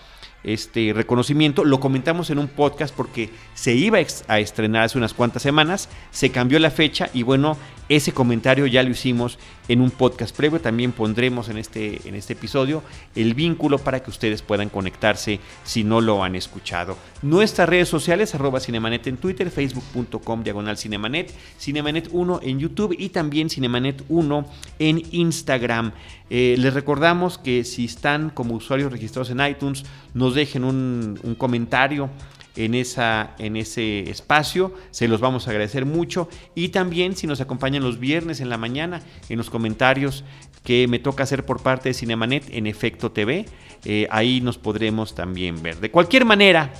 este 0.43 0.93
reconocimiento. 0.93 1.65
Lo 1.65 1.79
comentamos 1.79 2.29
en 2.29 2.39
un 2.39 2.47
podcast 2.47 2.95
porque 2.95 3.29
se 3.53 3.73
iba 3.73 3.99
a 4.27 4.39
estrenar 4.39 4.83
hace 4.83 4.97
unas 4.97 5.13
cuantas 5.13 5.41
semanas, 5.41 5.89
se 6.11 6.31
cambió 6.31 6.59
la 6.59 6.71
fecha 6.71 7.09
y 7.13 7.23
bueno, 7.23 7.57
ese 7.89 8.13
comentario 8.13 8.67
ya 8.67 8.83
lo 8.83 8.91
hicimos 8.91 9.39
en 9.67 9.81
un 9.81 9.89
podcast 9.89 10.35
previo. 10.35 10.61
También 10.61 10.91
pondremos 10.91 11.49
en 11.49 11.57
este, 11.57 12.07
en 12.07 12.15
este 12.15 12.33
episodio 12.33 12.83
el 13.15 13.33
vínculo 13.33 13.79
para 13.79 14.01
que 14.01 14.11
ustedes 14.11 14.43
puedan 14.43 14.69
conectarse 14.69 15.39
si 15.63 15.83
no 15.83 15.99
lo 15.99 16.23
han 16.23 16.35
escuchado. 16.35 16.97
Nuestras 17.23 17.67
redes 17.67 17.89
sociales, 17.89 18.33
arroba 18.35 18.59
Cinemanet 18.59 19.07
en 19.07 19.17
Twitter, 19.17 19.49
facebook.com 19.49 20.43
diagonal 20.43 20.77
Cinemanet, 20.77 21.33
Cinemanet 21.59 22.09
1 22.11 22.39
en 22.43 22.59
YouTube 22.59 22.95
y 22.97 23.09
también 23.09 23.49
Cinemanet 23.49 24.03
1 24.07 24.45
en 24.77 25.01
Instagram. 25.11 25.91
Eh, 26.29 26.55
les 26.59 26.73
recordamos 26.75 27.39
que 27.39 27.63
si 27.63 27.85
están 27.85 28.29
como 28.29 28.53
usuarios 28.53 28.91
registrados 28.91 29.31
en 29.31 29.39
iTunes, 29.41 29.83
nos 30.13 30.35
dejen 30.35 30.63
un 30.63 31.35
comentario 31.39 32.11
en, 32.59 32.75
esa, 32.75 33.35
en 33.39 33.55
ese 33.55 34.09
espacio. 34.09 34.73
Se 34.91 35.07
los 35.07 35.21
vamos 35.21 35.47
a 35.47 35.51
agradecer 35.51 35.85
mucho. 35.85 36.29
Y 36.55 36.69
también 36.69 37.15
si 37.15 37.25
nos 37.25 37.41
acompañan 37.41 37.83
los 37.83 37.99
viernes 37.99 38.41
en 38.41 38.49
la 38.49 38.57
mañana 38.57 39.01
en 39.29 39.37
los 39.37 39.49
comentarios 39.49 40.25
que 40.63 40.87
me 40.87 40.99
toca 40.99 41.23
hacer 41.23 41.45
por 41.45 41.61
parte 41.61 41.89
de 41.89 41.93
Cinemanet 41.93 42.43
en 42.51 42.67
Efecto 42.67 43.11
TV, 43.11 43.45
eh, 43.85 44.07
ahí 44.11 44.41
nos 44.41 44.57
podremos 44.57 45.15
también 45.15 45.63
ver. 45.63 45.77
De 45.79 45.89
cualquier 45.89 46.25
manera, 46.25 46.73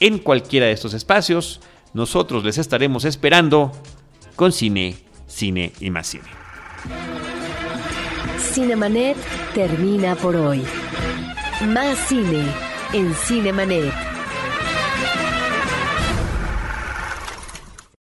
en 0.00 0.18
cualquiera 0.18 0.66
de 0.66 0.72
estos 0.72 0.94
espacios, 0.94 1.60
nosotros 1.92 2.42
les 2.42 2.56
estaremos 2.56 3.04
esperando 3.04 3.70
con 4.34 4.50
cine, 4.50 4.96
cine 5.26 5.72
y 5.78 5.90
más 5.90 6.06
cine. 6.06 6.24
Cinemanet 8.38 9.16
termina 9.54 10.16
por 10.16 10.36
hoy. 10.36 10.62
Más 11.66 11.98
cine 12.08 12.46
en 12.94 13.14
Cinemanet. 13.14 14.11